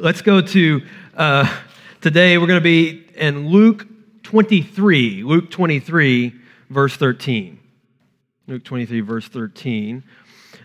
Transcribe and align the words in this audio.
let's 0.00 0.22
go 0.22 0.40
to 0.40 0.82
uh, 1.14 1.60
today. 2.00 2.38
We're 2.38 2.46
going 2.46 2.60
to 2.60 2.64
be 2.64 3.06
in 3.14 3.48
Luke 3.48 3.86
23. 4.22 5.22
Luke 5.22 5.50
23, 5.50 6.34
verse 6.70 6.96
13. 6.96 7.58
Luke 8.46 8.64
23, 8.64 9.00
verse 9.00 9.28
13. 9.28 10.02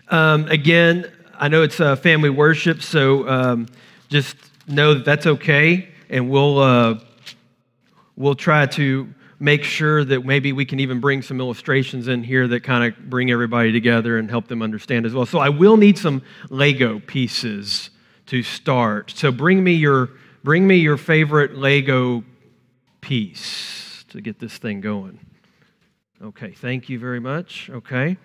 Um, 0.08 0.46
again, 0.48 1.10
I 1.38 1.48
know 1.48 1.62
it's 1.62 1.80
uh, 1.80 1.96
family 1.96 2.30
worship, 2.30 2.82
so 2.82 3.28
um, 3.28 3.68
just 4.08 4.36
know 4.68 4.94
that 4.94 5.04
that's 5.04 5.26
okay, 5.26 5.88
and 6.08 6.28
we'll 6.28 6.58
uh, 6.58 7.00
we'll 8.16 8.34
try 8.34 8.66
to 8.66 9.12
make 9.40 9.64
sure 9.64 10.04
that 10.04 10.24
maybe 10.24 10.52
we 10.52 10.64
can 10.64 10.78
even 10.78 11.00
bring 11.00 11.22
some 11.22 11.40
illustrations 11.40 12.06
in 12.06 12.22
here 12.22 12.46
that 12.46 12.60
kind 12.60 12.92
of 12.92 13.10
bring 13.10 13.30
everybody 13.30 13.72
together 13.72 14.18
and 14.18 14.30
help 14.30 14.46
them 14.46 14.62
understand 14.62 15.06
as 15.06 15.14
well. 15.14 15.26
So 15.26 15.38
I 15.38 15.48
will 15.48 15.76
need 15.76 15.98
some 15.98 16.22
Lego 16.50 17.00
pieces 17.00 17.90
to 18.32 18.42
start. 18.42 19.10
So 19.10 19.30
bring 19.30 19.62
me 19.62 19.74
your 19.74 20.08
bring 20.42 20.66
me 20.66 20.76
your 20.76 20.96
favorite 20.96 21.54
Lego 21.54 22.24
piece 23.02 24.06
to 24.08 24.22
get 24.22 24.38
this 24.38 24.56
thing 24.56 24.80
going. 24.80 25.20
Okay, 26.22 26.52
thank 26.52 26.88
you 26.88 26.98
very 26.98 27.20
much. 27.20 27.68
Okay. 27.68 28.16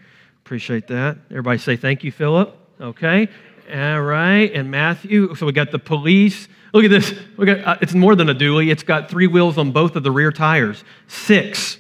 Appreciate 0.46 0.88
that. 0.88 1.18
Everybody 1.30 1.58
say 1.58 1.76
thank 1.76 2.06
you, 2.06 2.14
Philip. 2.14 2.56
Okay. 2.80 3.28
All 3.70 4.02
right. 4.02 4.50
And 4.54 4.72
Matthew. 4.72 5.36
So 5.36 5.46
we 5.46 5.52
got 5.52 5.72
the 5.72 5.80
police. 5.80 6.48
Look 6.74 6.86
at 6.86 6.90
this. 6.90 7.14
Look 7.36 7.50
at, 7.50 7.68
uh, 7.68 7.78
it's 7.82 7.94
more 7.94 8.16
than 8.16 8.30
a 8.30 8.36
dually. 8.36 8.72
It's 8.72 8.84
got 8.84 9.10
three 9.10 9.28
wheels 9.28 9.58
on 9.58 9.74
both 9.74 9.98
of 9.98 10.04
the 10.04 10.12
rear 10.12 10.32
tires. 10.32 10.86
Six. 11.08 11.80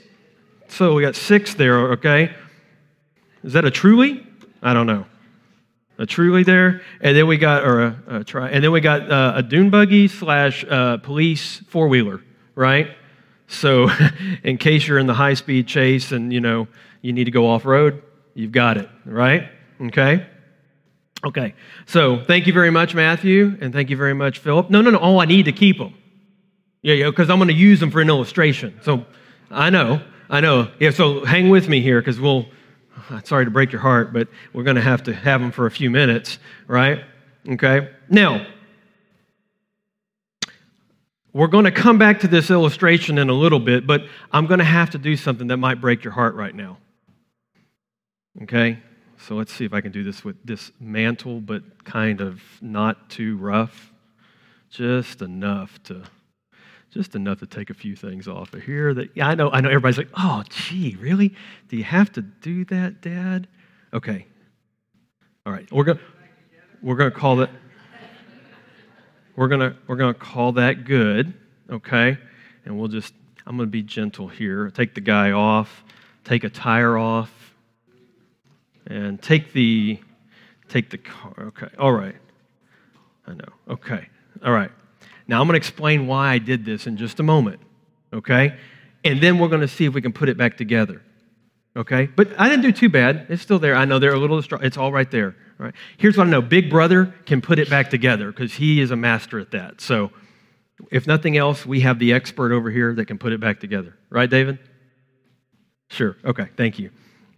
So 0.67 0.95
we 0.95 1.01
got 1.01 1.15
six 1.15 1.53
there, 1.53 1.93
okay? 1.93 2.35
Is 3.45 3.53
that 3.53 3.63
a 3.63 3.71
truly? 3.71 4.27
I 4.61 4.73
don't 4.73 4.85
know. 4.85 5.05
A 5.99 6.05
truly 6.05 6.43
there. 6.43 6.81
And 7.01 7.17
then 7.17 7.27
we 7.27 7.37
got, 7.37 7.63
or 7.63 7.81
a, 7.81 8.03
a 8.07 8.23
try, 8.23 8.49
and 8.49 8.63
then 8.63 8.71
we 8.71 8.81
got 8.81 9.11
uh, 9.11 9.33
a 9.35 9.43
dune 9.43 9.69
buggy 9.69 10.07
slash 10.07 10.63
uh, 10.69 10.97
police 10.97 11.61
four 11.69 11.87
wheeler, 11.87 12.21
right? 12.55 12.89
So 13.47 13.89
in 14.43 14.57
case 14.57 14.87
you're 14.87 14.99
in 14.99 15.07
the 15.07 15.13
high 15.13 15.33
speed 15.33 15.67
chase 15.67 16.11
and, 16.11 16.31
you 16.31 16.41
know, 16.41 16.67
you 17.01 17.13
need 17.13 17.23
to 17.25 17.31
go 17.31 17.49
off 17.49 17.65
road, 17.65 18.03
you've 18.33 18.51
got 18.51 18.77
it, 18.77 18.89
right? 19.05 19.49
Okay? 19.81 20.25
Okay, 21.25 21.55
so 21.87 22.23
thank 22.23 22.45
you 22.45 22.53
very 22.53 22.69
much, 22.69 22.93
Matthew, 22.93 23.57
and 23.59 23.73
thank 23.73 23.89
you 23.89 23.97
very 23.97 24.13
much, 24.13 24.37
Philip. 24.37 24.69
No, 24.69 24.81
no, 24.81 24.91
no. 24.91 24.99
Oh, 24.99 25.17
I 25.17 25.25
need 25.25 25.45
to 25.45 25.51
keep 25.51 25.79
them. 25.79 25.95
Yeah, 26.83 26.93
yeah, 26.93 27.09
because 27.09 27.31
I'm 27.31 27.39
going 27.39 27.47
to 27.47 27.55
use 27.55 27.79
them 27.79 27.89
for 27.89 28.01
an 28.01 28.09
illustration. 28.09 28.79
So 28.83 29.03
I 29.49 29.71
know, 29.71 29.99
I 30.29 30.41
know. 30.41 30.69
Yeah, 30.79 30.91
so 30.91 31.25
hang 31.25 31.49
with 31.49 31.67
me 31.67 31.81
here 31.81 31.99
because 31.99 32.19
we'll, 32.19 32.45
sorry 33.23 33.45
to 33.45 33.51
break 33.51 33.71
your 33.71 33.81
heart, 33.81 34.13
but 34.13 34.27
we're 34.53 34.63
going 34.63 34.75
to 34.75 34.81
have 34.81 35.03
to 35.03 35.13
have 35.13 35.41
them 35.41 35.51
for 35.51 35.65
a 35.65 35.71
few 35.71 35.89
minutes, 35.89 36.39
right? 36.67 37.03
Okay. 37.47 37.89
Now, 38.09 38.45
we're 41.33 41.47
going 41.47 41.65
to 41.65 41.71
come 41.71 41.97
back 41.97 42.21
to 42.21 42.27
this 42.27 42.49
illustration 42.49 43.17
in 43.17 43.29
a 43.29 43.33
little 43.33 43.59
bit, 43.59 43.85
but 43.85 44.05
I'm 44.31 44.47
going 44.47 44.59
to 44.59 44.65
have 44.65 44.89
to 44.91 44.97
do 44.97 45.15
something 45.15 45.47
that 45.47 45.57
might 45.57 45.79
break 45.79 46.03
your 46.03 46.13
heart 46.13 46.35
right 46.35 46.53
now. 46.53 46.77
Okay? 48.41 48.79
So 49.19 49.35
let's 49.35 49.53
see 49.53 49.65
if 49.65 49.73
I 49.73 49.81
can 49.81 49.91
do 49.91 50.03
this 50.03 50.23
with 50.23 50.35
this 50.43 50.71
mantle, 50.79 51.41
but 51.41 51.83
kind 51.83 52.21
of 52.21 52.41
not 52.61 53.09
too 53.09 53.37
rough. 53.37 53.93
Just 54.69 55.21
enough 55.21 55.81
to 55.83 56.03
just 56.93 57.15
enough 57.15 57.39
to 57.39 57.45
take 57.45 57.69
a 57.69 57.73
few 57.73 57.95
things 57.95 58.27
off 58.27 58.53
of 58.53 58.63
here 58.63 58.93
that 58.93 59.09
yeah, 59.15 59.27
I 59.27 59.35
know 59.35 59.49
I 59.51 59.61
know 59.61 59.69
everybody's 59.69 59.97
like, 59.97 60.09
"Oh, 60.15 60.43
gee, 60.49 60.95
really? 60.99 61.35
Do 61.67 61.77
you 61.77 61.83
have 61.83 62.11
to 62.13 62.21
do 62.21 62.65
that, 62.65 63.01
dad?" 63.01 63.47
Okay. 63.93 64.27
All 65.45 65.53
right. 65.53 65.71
We're 65.71 65.83
going 65.83 65.97
to 65.97 66.03
we're 66.81 66.95
to 66.97 67.11
call 67.11 67.37
that 67.37 67.49
we're 69.37 69.47
to 69.49 69.75
we're 69.87 69.95
to 69.95 70.13
call 70.13 70.53
that 70.53 70.83
good, 70.83 71.33
okay? 71.69 72.17
And 72.65 72.77
we'll 72.77 72.89
just 72.89 73.13
I'm 73.45 73.55
going 73.55 73.67
to 73.67 73.71
be 73.71 73.83
gentle 73.83 74.27
here. 74.27 74.69
Take 74.71 74.93
the 74.93 75.01
guy 75.01 75.31
off, 75.31 75.83
take 76.25 76.43
a 76.43 76.49
tire 76.49 76.97
off, 76.97 77.53
and 78.85 79.21
take 79.21 79.53
the 79.53 79.99
take 80.67 80.89
the 80.89 80.97
car. 80.97 81.33
Okay, 81.39 81.69
all 81.77 81.93
right. 81.93 82.15
I 83.25 83.33
know. 83.33 83.49
Okay, 83.69 84.09
all 84.43 84.51
right. 84.51 84.71
Now 85.27 85.41
I'm 85.41 85.47
going 85.47 85.53
to 85.53 85.57
explain 85.57 86.07
why 86.07 86.31
I 86.33 86.37
did 86.37 86.65
this 86.65 86.87
in 86.87 86.97
just 86.97 87.19
a 87.19 87.23
moment. 87.23 87.59
Okay, 88.13 88.57
and 89.03 89.21
then 89.21 89.37
we're 89.39 89.49
going 89.49 89.61
to 89.61 89.67
see 89.67 89.85
if 89.85 89.93
we 89.93 90.01
can 90.01 90.13
put 90.13 90.29
it 90.29 90.37
back 90.37 90.57
together. 90.57 91.01
Okay, 91.75 92.07
but 92.07 92.29
I 92.39 92.49
didn't 92.49 92.63
do 92.63 92.71
too 92.71 92.89
bad. 92.89 93.27
It's 93.29 93.41
still 93.41 93.59
there. 93.59 93.75
I 93.75 93.85
know 93.85 93.99
they're 93.99 94.13
a 94.13 94.19
little. 94.19 94.39
It's 94.39 94.77
all 94.77 94.91
right 94.91 95.09
there. 95.11 95.35
All 95.59 95.65
right. 95.65 95.75
Here's 95.97 96.17
what 96.17 96.27
I 96.27 96.29
know: 96.29 96.41
Big 96.41 96.69
Brother 96.69 97.13
can 97.25 97.41
put 97.41 97.59
it 97.59 97.69
back 97.69 97.89
together 97.89 98.31
because 98.31 98.53
he 98.53 98.81
is 98.81 98.91
a 98.91 98.95
master 98.95 99.39
at 99.39 99.51
that. 99.51 99.81
So, 99.81 100.11
if 100.91 101.05
nothing 101.05 101.37
else, 101.37 101.65
we 101.65 101.81
have 101.81 101.99
the 101.99 102.13
expert 102.13 102.51
over 102.51 102.71
here 102.71 102.95
that 102.95 103.05
can 103.05 103.17
put 103.17 103.33
it 103.33 103.39
back 103.39 103.59
together. 103.59 103.95
Right, 104.09 104.29
David? 104.29 104.59
Sure. 105.89 106.17
Okay. 106.25 106.47
Thank 106.55 106.79
you. 106.79 106.89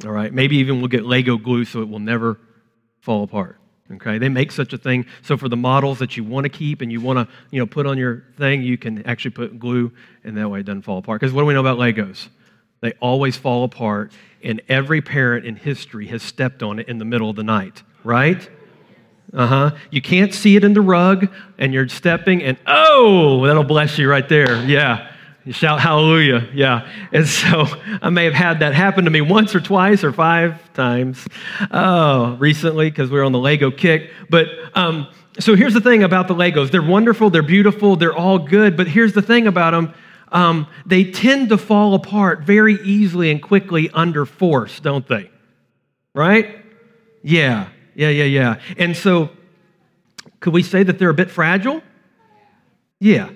All 0.05 0.11
right. 0.11 0.31
Maybe 0.31 0.57
even 0.57 0.79
we'll 0.79 0.88
get 0.88 1.05
Lego 1.05 1.38
glue 1.38 1.66
so 1.66 1.81
it 1.81 1.89
will 1.89 1.99
never 1.99 2.39
fall 3.01 3.23
apart. 3.23 3.59
Okay. 3.95 4.17
They 4.19 4.29
make 4.29 4.51
such 4.51 4.72
a 4.73 4.77
thing. 4.77 5.05
So 5.23 5.35
for 5.35 5.50
the 5.50 5.57
models 5.57 6.00
that 6.00 6.16
you 6.16 6.23
want 6.23 6.44
to 6.44 6.50
keep 6.50 6.81
and 6.81 6.91
you 6.91 7.01
want 7.01 7.17
to, 7.17 7.35
you 7.50 7.59
know, 7.59 7.66
put 7.66 7.88
on 7.88 7.97
your 7.97 8.23
thing, 8.38 8.61
you 8.61 8.77
can 8.77 9.05
actually 9.05 9.31
put 9.31 9.59
glue 9.59 9.91
and 10.23 10.38
that 10.38 10.50
way 10.50 10.59
it 10.59 10.66
doesn't 10.67 10.83
fall 10.83 11.00
apart. 11.00 11.19
Because 11.22 11.33
what 11.33 11.41
do 11.41 11.45
we 11.47 11.53
know 11.53 11.59
about 11.59 11.79
Legos? 11.79 12.28
They 12.81 12.94
always 13.01 13.35
fall 13.35 13.66
apart, 13.66 14.13
and 14.41 14.61
every 14.69 15.01
parent 15.01 15.45
in 15.45 15.57
history 15.57 16.07
has 16.07 16.23
stepped 16.23 16.63
on 16.63 16.79
it 16.79 16.88
in 16.88 16.97
the 16.97 17.03
middle 17.03 17.29
of 17.29 17.35
the 17.35 17.44
night, 17.44 17.83
right? 18.05 18.49
Uh 19.33 19.47
huh. 19.47 19.72
You 19.91 20.01
can't 20.01 20.33
see 20.33 20.55
it 20.55 20.63
in 20.63 20.73
the 20.73 20.81
rug, 20.81 21.29
and 21.57 21.73
you're 21.73 21.89
stepping, 21.89 22.41
and 22.41 22.57
oh, 22.66 23.45
that'll 23.45 23.66
bless 23.66 23.97
you 23.97 24.09
right 24.09 24.28
there. 24.29 24.63
Yeah. 24.66 25.11
You 25.49 25.53
shout 25.53 25.79
hallelujah. 25.79 26.47
Yeah. 26.53 26.87
And 27.11 27.27
so 27.27 27.65
I 28.03 28.11
may 28.11 28.25
have 28.25 28.35
had 28.35 28.59
that 28.59 28.75
happen 28.75 29.05
to 29.05 29.09
me 29.09 29.21
once 29.21 29.55
or 29.55 29.59
twice 29.59 30.03
or 30.03 30.13
five 30.13 30.71
times 30.73 31.27
uh, 31.71 32.35
recently 32.37 32.91
because 32.91 33.09
we 33.09 33.17
were 33.17 33.23
on 33.23 33.31
the 33.31 33.39
Lego 33.39 33.71
kick. 33.71 34.11
But 34.29 34.45
um, 34.75 35.07
so 35.39 35.55
here's 35.55 35.73
the 35.73 35.81
thing 35.81 36.03
about 36.03 36.27
the 36.27 36.35
Legos 36.35 36.69
they're 36.69 36.83
wonderful, 36.83 37.31
they're 37.31 37.41
beautiful, 37.41 37.95
they're 37.95 38.13
all 38.13 38.37
good. 38.37 38.77
But 38.77 38.89
here's 38.89 39.13
the 39.13 39.23
thing 39.23 39.47
about 39.47 39.71
them 39.71 39.95
um, 40.31 40.67
they 40.85 41.09
tend 41.09 41.49
to 41.49 41.57
fall 41.57 41.95
apart 41.95 42.41
very 42.41 42.75
easily 42.83 43.31
and 43.31 43.41
quickly 43.41 43.89
under 43.89 44.27
force, 44.27 44.79
don't 44.79 45.07
they? 45.07 45.31
Right? 46.13 46.63
Yeah. 47.23 47.69
Yeah, 47.95 48.09
yeah, 48.09 48.25
yeah. 48.25 48.61
And 48.77 48.95
so 48.95 49.31
could 50.41 50.53
we 50.53 50.61
say 50.61 50.83
that 50.83 50.99
they're 50.99 51.09
a 51.09 51.16
bit 51.16 51.31
fragile? 51.31 51.81
Yeah. 52.99 53.31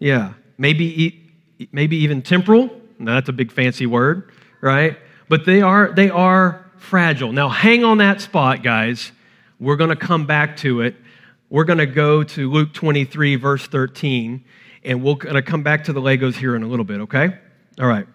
Yeah 0.00 0.32
maybe, 0.60 1.19
maybe 1.72 1.96
even 1.96 2.22
temporal. 2.22 2.70
Now, 2.98 3.14
that's 3.14 3.28
a 3.28 3.32
big 3.32 3.50
fancy 3.50 3.86
word, 3.86 4.30
right? 4.60 4.98
But 5.28 5.44
they 5.46 5.62
are, 5.62 5.92
they 5.92 6.10
are 6.10 6.70
fragile. 6.76 7.32
Now, 7.32 7.48
hang 7.48 7.84
on 7.84 7.98
that 7.98 8.20
spot, 8.20 8.62
guys. 8.62 9.12
We're 9.58 9.76
going 9.76 9.90
to 9.90 9.96
come 9.96 10.26
back 10.26 10.56
to 10.58 10.80
it. 10.82 10.96
We're 11.48 11.64
going 11.64 11.78
to 11.78 11.86
go 11.86 12.22
to 12.22 12.50
Luke 12.50 12.72
23, 12.72 13.36
verse 13.36 13.66
13, 13.66 14.44
and 14.84 15.02
we're 15.02 15.14
going 15.14 15.34
to 15.34 15.42
come 15.42 15.62
back 15.62 15.84
to 15.84 15.92
the 15.92 16.00
Legos 16.00 16.36
here 16.36 16.56
in 16.56 16.62
a 16.62 16.66
little 16.66 16.84
bit, 16.84 17.00
okay? 17.02 17.36
All 17.78 17.86
right. 17.86 18.06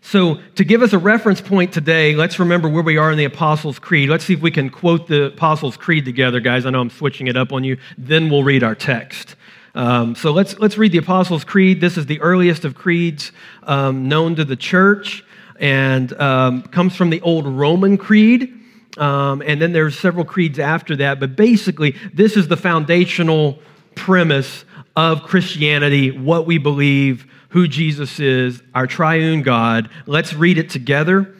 So, 0.00 0.40
to 0.56 0.64
give 0.64 0.82
us 0.82 0.92
a 0.92 0.98
reference 0.98 1.40
point 1.40 1.72
today, 1.72 2.14
let's 2.14 2.38
remember 2.38 2.68
where 2.68 2.82
we 2.82 2.96
are 2.96 3.10
in 3.10 3.18
the 3.18 3.24
Apostles' 3.24 3.78
Creed. 3.78 4.10
Let's 4.10 4.24
see 4.24 4.34
if 4.34 4.40
we 4.40 4.50
can 4.50 4.68
quote 4.68 5.06
the 5.06 5.26
Apostles' 5.26 5.76
Creed 5.76 6.04
together, 6.04 6.40
guys. 6.40 6.66
I 6.66 6.70
know 6.70 6.80
I'm 6.80 6.90
switching 6.90 7.26
it 7.26 7.36
up 7.36 7.52
on 7.52 7.64
you. 7.64 7.78
Then 7.96 8.30
we'll 8.30 8.44
read 8.44 8.62
our 8.62 8.74
text. 8.74 9.34
Um, 9.74 10.14
so 10.14 10.30
let's, 10.30 10.58
let's 10.58 10.78
read 10.78 10.92
the 10.92 10.98
Apostles' 10.98 11.44
Creed. 11.44 11.80
This 11.80 11.96
is 11.96 12.06
the 12.06 12.20
earliest 12.20 12.64
of 12.64 12.74
creeds 12.74 13.32
um, 13.64 14.08
known 14.08 14.36
to 14.36 14.44
the 14.44 14.56
church 14.56 15.24
and 15.58 16.12
um, 16.20 16.62
comes 16.62 16.94
from 16.94 17.10
the 17.10 17.20
old 17.22 17.46
Roman 17.46 17.96
Creed. 17.96 18.52
Um, 18.96 19.42
and 19.44 19.60
then 19.60 19.72
there's 19.72 19.98
several 19.98 20.24
creeds 20.24 20.58
after 20.60 20.94
that. 20.96 21.18
But 21.18 21.34
basically, 21.34 21.96
this 22.12 22.36
is 22.36 22.46
the 22.46 22.56
foundational 22.56 23.58
premise 23.96 24.64
of 24.94 25.24
Christianity, 25.24 26.12
what 26.12 26.46
we 26.46 26.58
believe, 26.58 27.26
who 27.48 27.66
Jesus 27.66 28.20
is, 28.20 28.62
our 28.74 28.86
triune 28.86 29.42
God. 29.42 29.90
Let's 30.06 30.34
read 30.34 30.58
it 30.58 30.70
together. 30.70 31.34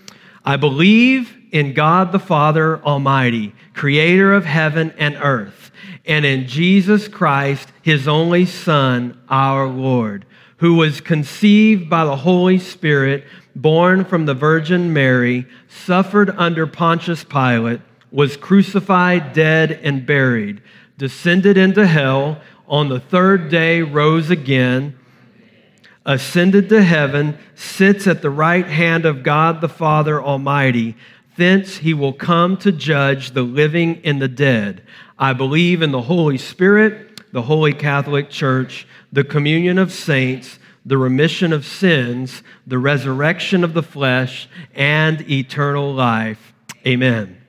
I 0.45 0.57
believe 0.57 1.37
in 1.53 1.73
God 1.73 2.11
the 2.11 2.19
Father 2.19 2.83
Almighty, 2.83 3.55
creator 3.75 4.33
of 4.33 4.45
heaven 4.45 4.93
and 4.99 5.17
earth 5.23 5.64
and 6.07 6.25
in 6.25 6.47
Jesus 6.47 7.09
Christ, 7.09 7.69
his 7.83 8.07
only 8.07 8.45
Son, 8.45 9.19
our 9.29 9.67
Lord, 9.67 10.27
who 10.59 10.75
was 10.75 11.01
conceived 11.01 11.89
by 11.89 12.05
the 12.05 12.17
Holy 12.17 12.59
Spirit, 12.59 13.25
born 13.57 14.05
from 14.05 14.27
the 14.27 14.35
Virgin 14.35 14.93
Mary, 14.93 15.47
suffered 15.69 16.31
under 16.31 16.67
Pontius 16.67 17.25
Pilate, 17.25 17.81
was 18.11 18.37
crucified, 18.37 19.33
dead, 19.33 19.73
and 19.83 20.07
buried, 20.07 20.63
descended 20.99 21.57
into 21.57 21.87
hell, 21.87 22.41
on 22.69 22.89
the 22.89 23.01
third 23.01 23.51
day 23.51 23.83
rose 23.83 24.31
again, 24.31 24.97
ascended 26.07 26.69
to 26.69 26.83
heaven, 26.83 27.39
sits 27.55 28.07
at 28.07 28.23
the 28.23 28.31
right 28.31 28.67
hand 28.67 29.05
of 29.05 29.23
God 29.23 29.61
the 29.61 29.69
Father 29.69 30.23
Almighty. 30.23 30.97
Thence 31.37 31.79
he 31.79 31.95
will 31.95 32.13
come 32.13 32.57
to 32.59 32.71
judge 32.71 33.33
the 33.33 33.43
living 33.43 34.01
and 34.05 34.23
the 34.23 34.29
dead. 34.29 34.83
I 35.19 35.33
believe 35.33 35.83
in 35.83 35.91
the 35.91 36.03
Holy 36.03 36.39
Spirit, 36.39 37.33
the 37.33 37.43
Holy 37.43 37.73
Catholic 37.73 38.31
Church, 38.31 38.87
the 39.13 39.25
communion 39.25 39.79
of 39.79 39.93
saints, 39.93 40.59
the 40.85 40.99
remission 40.99 41.53
of 41.53 41.65
sins, 41.65 42.43
the 42.67 42.79
resurrection 42.79 43.65
of 43.65 43.75
the 43.75 43.83
flesh, 43.83 44.49
and 44.75 45.29
eternal 45.31 45.93
life. 45.93 46.53
Amen. 46.87 47.41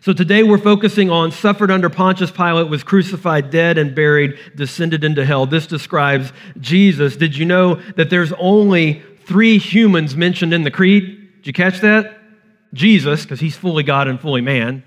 So 0.00 0.12
today 0.12 0.42
we're 0.42 0.58
focusing 0.58 1.10
on 1.10 1.30
suffered 1.30 1.70
under 1.70 1.88
Pontius 1.88 2.30
Pilate, 2.30 2.68
was 2.68 2.82
crucified, 2.82 3.50
dead, 3.50 3.78
and 3.78 3.94
buried, 3.94 4.38
descended 4.54 5.04
into 5.04 5.24
hell. 5.24 5.46
This 5.46 5.66
describes 5.66 6.32
Jesus. 6.60 7.16
Did 7.16 7.36
you 7.36 7.46
know 7.46 7.76
that 7.96 8.10
there's 8.10 8.32
only 8.34 9.02
three 9.24 9.56
humans 9.56 10.14
mentioned 10.14 10.52
in 10.52 10.62
the 10.62 10.70
creed? 10.70 11.32
Did 11.36 11.46
you 11.46 11.52
catch 11.54 11.80
that? 11.80 12.18
Jesus, 12.74 13.22
because 13.22 13.40
he's 13.40 13.56
fully 13.56 13.82
God 13.82 14.08
and 14.08 14.20
fully 14.20 14.42
man. 14.42 14.82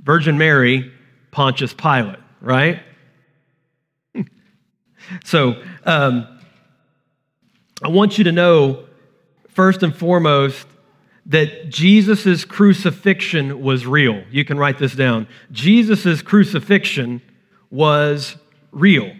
Virgin 0.00 0.38
Mary, 0.38 0.92
Pontius 1.30 1.74
Pilate, 1.74 2.20
right? 2.40 2.82
so 5.24 5.60
um, 5.84 6.28
I 7.82 7.88
want 7.88 8.18
you 8.18 8.24
to 8.24 8.32
know, 8.32 8.84
first 9.48 9.82
and 9.82 9.96
foremost, 9.96 10.66
that 11.26 11.70
Jesus' 11.70 12.44
crucifixion 12.44 13.62
was 13.62 13.86
real. 13.86 14.22
You 14.30 14.44
can 14.44 14.58
write 14.58 14.78
this 14.78 14.94
down. 14.94 15.26
Jesus' 15.50 16.20
crucifixion 16.20 17.22
was 17.70 18.36
real. 18.72 19.10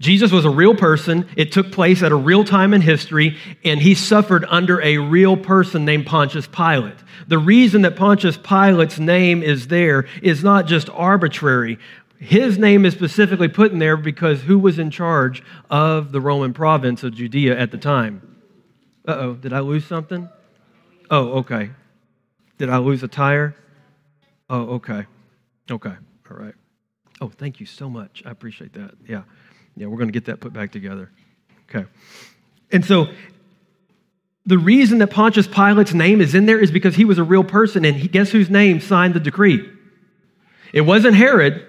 Jesus 0.00 0.30
was 0.30 0.44
a 0.44 0.50
real 0.50 0.76
person. 0.76 1.28
It 1.36 1.50
took 1.50 1.72
place 1.72 2.02
at 2.02 2.12
a 2.12 2.16
real 2.16 2.44
time 2.44 2.72
in 2.72 2.80
history, 2.80 3.36
and 3.64 3.80
he 3.80 3.94
suffered 3.94 4.44
under 4.48 4.80
a 4.80 4.98
real 4.98 5.36
person 5.36 5.84
named 5.84 6.06
Pontius 6.06 6.46
Pilate. 6.46 6.98
The 7.26 7.38
reason 7.38 7.82
that 7.82 7.96
Pontius 7.96 8.36
Pilate's 8.36 9.00
name 9.00 9.42
is 9.42 9.66
there 9.66 10.06
is 10.22 10.44
not 10.44 10.66
just 10.66 10.88
arbitrary. 10.90 11.78
His 12.20 12.58
name 12.58 12.84
is 12.84 12.94
specifically 12.94 13.48
put 13.48 13.72
in 13.72 13.78
there 13.78 13.96
because 13.96 14.42
who 14.42 14.58
was 14.58 14.78
in 14.78 14.90
charge 14.90 15.42
of 15.68 16.12
the 16.12 16.20
Roman 16.20 16.52
province 16.52 17.02
of 17.02 17.14
Judea 17.14 17.58
at 17.58 17.70
the 17.70 17.78
time? 17.78 18.36
Uh 19.06 19.16
oh, 19.18 19.34
did 19.34 19.52
I 19.52 19.60
lose 19.60 19.84
something? 19.84 20.28
Oh, 21.10 21.38
okay. 21.38 21.70
Did 22.58 22.70
I 22.70 22.78
lose 22.78 23.02
a 23.02 23.08
tire? 23.08 23.54
Oh, 24.50 24.74
okay. 24.74 25.06
Okay. 25.70 25.94
All 26.30 26.36
right. 26.36 26.54
Oh, 27.20 27.28
thank 27.28 27.60
you 27.60 27.66
so 27.66 27.88
much. 27.88 28.22
I 28.26 28.30
appreciate 28.30 28.72
that. 28.74 28.94
Yeah. 29.08 29.22
Yeah, 29.78 29.86
we're 29.86 29.96
going 29.96 30.08
to 30.08 30.12
get 30.12 30.26
that 30.26 30.40
put 30.40 30.52
back 30.52 30.72
together. 30.72 31.10
Okay. 31.68 31.86
And 32.70 32.84
so 32.84 33.08
the 34.44 34.58
reason 34.58 34.98
that 34.98 35.08
Pontius 35.08 35.46
Pilate's 35.46 35.94
name 35.94 36.20
is 36.20 36.34
in 36.34 36.46
there 36.46 36.58
is 36.58 36.70
because 36.70 36.96
he 36.96 37.04
was 37.04 37.18
a 37.18 37.24
real 37.24 37.44
person, 37.44 37.84
and 37.84 37.96
he, 37.96 38.08
guess 38.08 38.30
whose 38.30 38.50
name 38.50 38.80
signed 38.80 39.14
the 39.14 39.20
decree? 39.20 39.68
It 40.72 40.82
wasn't 40.82 41.14
Herod. 41.14 41.64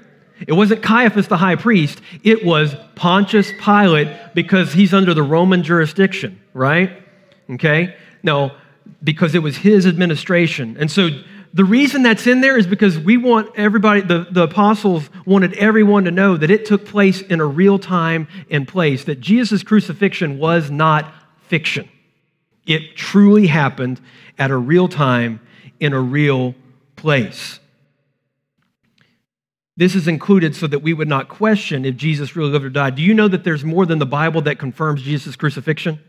It 0.48 0.54
wasn't 0.54 0.82
Caiaphas 0.82 1.28
the 1.28 1.38
high 1.38 1.56
priest. 1.56 2.02
It 2.24 2.46
was 2.46 2.76
Pontius 2.96 3.52
Pilate 3.60 4.34
because 4.34 4.74
he's 4.74 4.94
under 4.94 5.14
the 5.14 5.24
Roman 5.24 5.64
jurisdiction, 5.64 6.42
right? 6.54 6.92
okay? 7.50 7.96
No, 8.24 8.52
because 9.04 9.36
it 9.36 9.40
was 9.40 9.58
his 9.58 9.86
administration. 9.86 10.78
And 10.80 10.92
so 10.92 11.10
the 11.54 11.66
reason 11.66 12.04
that's 12.04 12.28
in 12.28 12.42
there 12.42 12.58
is 12.58 12.68
because 12.68 12.98
we 12.98 13.18
want 13.18 13.56
everybody, 13.56 14.02
the, 14.02 14.28
the 14.30 14.44
apostles 14.44 15.10
wanted 15.26 15.54
everyone 15.54 16.04
to 16.06 16.12
know 16.12 16.38
that 16.38 16.52
it 16.52 16.66
took 16.66 16.86
place 16.86 17.22
in 17.22 17.40
a 17.40 17.46
real 17.46 17.80
time 17.80 18.28
and 18.50 18.68
place, 18.68 19.06
that 19.06 19.20
Jesus' 19.20 19.64
crucifixion 19.64 20.38
was 20.38 20.70
not 20.70 21.12
fiction. 21.48 21.90
It 22.68 22.96
truly 22.96 23.48
happened 23.48 24.00
at 24.38 24.52
a 24.52 24.58
real 24.58 24.88
time 24.88 25.40
in 25.80 25.94
a 25.94 26.00
real 26.00 26.54
place. 26.96 27.60
This 29.76 29.96
is 29.96 30.08
included 30.08 30.56
so 30.56 30.68
that 30.68 30.80
we 30.80 30.94
would 30.94 31.08
not 31.08 31.30
question 31.30 31.86
if 31.86 31.96
Jesus 31.96 32.36
really 32.36 32.52
lived 32.52 32.66
or 32.66 32.70
died. 32.70 32.96
Do 32.96 33.02
you 33.02 33.14
know 33.14 33.30
that 33.30 33.44
there's 33.44 33.64
more 33.64 33.86
than 33.86 33.98
the 33.98 34.06
Bible 34.06 34.42
that 34.42 34.60
confirms 34.60 35.02
Jesus' 35.02 35.36
crucifixion? 35.36 36.00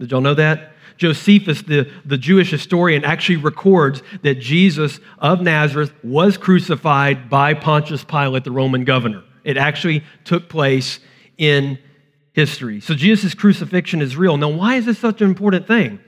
Did 0.00 0.12
y'all 0.12 0.20
know 0.20 0.34
that? 0.34 0.72
Josephus, 0.96 1.62
the, 1.62 1.90
the 2.04 2.18
Jewish 2.18 2.50
historian, 2.50 3.04
actually 3.04 3.36
records 3.36 4.02
that 4.22 4.36
Jesus 4.36 5.00
of 5.18 5.40
Nazareth 5.40 5.92
was 6.02 6.36
crucified 6.36 7.30
by 7.30 7.54
Pontius 7.54 8.04
Pilate, 8.04 8.44
the 8.44 8.50
Roman 8.50 8.84
governor. 8.84 9.22
It 9.44 9.56
actually 9.56 10.04
took 10.24 10.48
place 10.48 10.98
in 11.36 11.78
history. 12.32 12.80
So 12.80 12.94
Jesus' 12.94 13.34
crucifixion 13.34 14.02
is 14.02 14.16
real. 14.16 14.36
Now, 14.36 14.48
why 14.48 14.74
is 14.74 14.86
this 14.86 14.98
such 14.98 15.20
an 15.20 15.28
important 15.28 15.66
thing? 15.66 16.00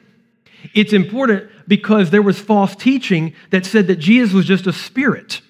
It's 0.74 0.92
important 0.92 1.50
because 1.66 2.10
there 2.10 2.22
was 2.22 2.38
false 2.38 2.76
teaching 2.76 3.34
that 3.50 3.64
said 3.64 3.86
that 3.86 3.96
Jesus 3.96 4.34
was 4.34 4.46
just 4.46 4.66
a 4.66 4.72
spirit. 4.72 5.40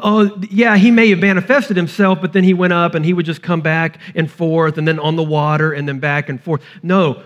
Oh, 0.00 0.40
yeah, 0.50 0.76
he 0.76 0.90
may 0.90 1.10
have 1.10 1.18
manifested 1.18 1.76
himself, 1.76 2.20
but 2.20 2.32
then 2.32 2.44
he 2.44 2.54
went 2.54 2.72
up 2.72 2.94
and 2.94 3.04
he 3.04 3.12
would 3.12 3.26
just 3.26 3.42
come 3.42 3.60
back 3.60 3.98
and 4.14 4.30
forth 4.30 4.78
and 4.78 4.86
then 4.86 4.98
on 4.98 5.16
the 5.16 5.22
water 5.22 5.72
and 5.72 5.88
then 5.88 5.98
back 5.98 6.28
and 6.28 6.42
forth. 6.42 6.62
No, 6.82 7.22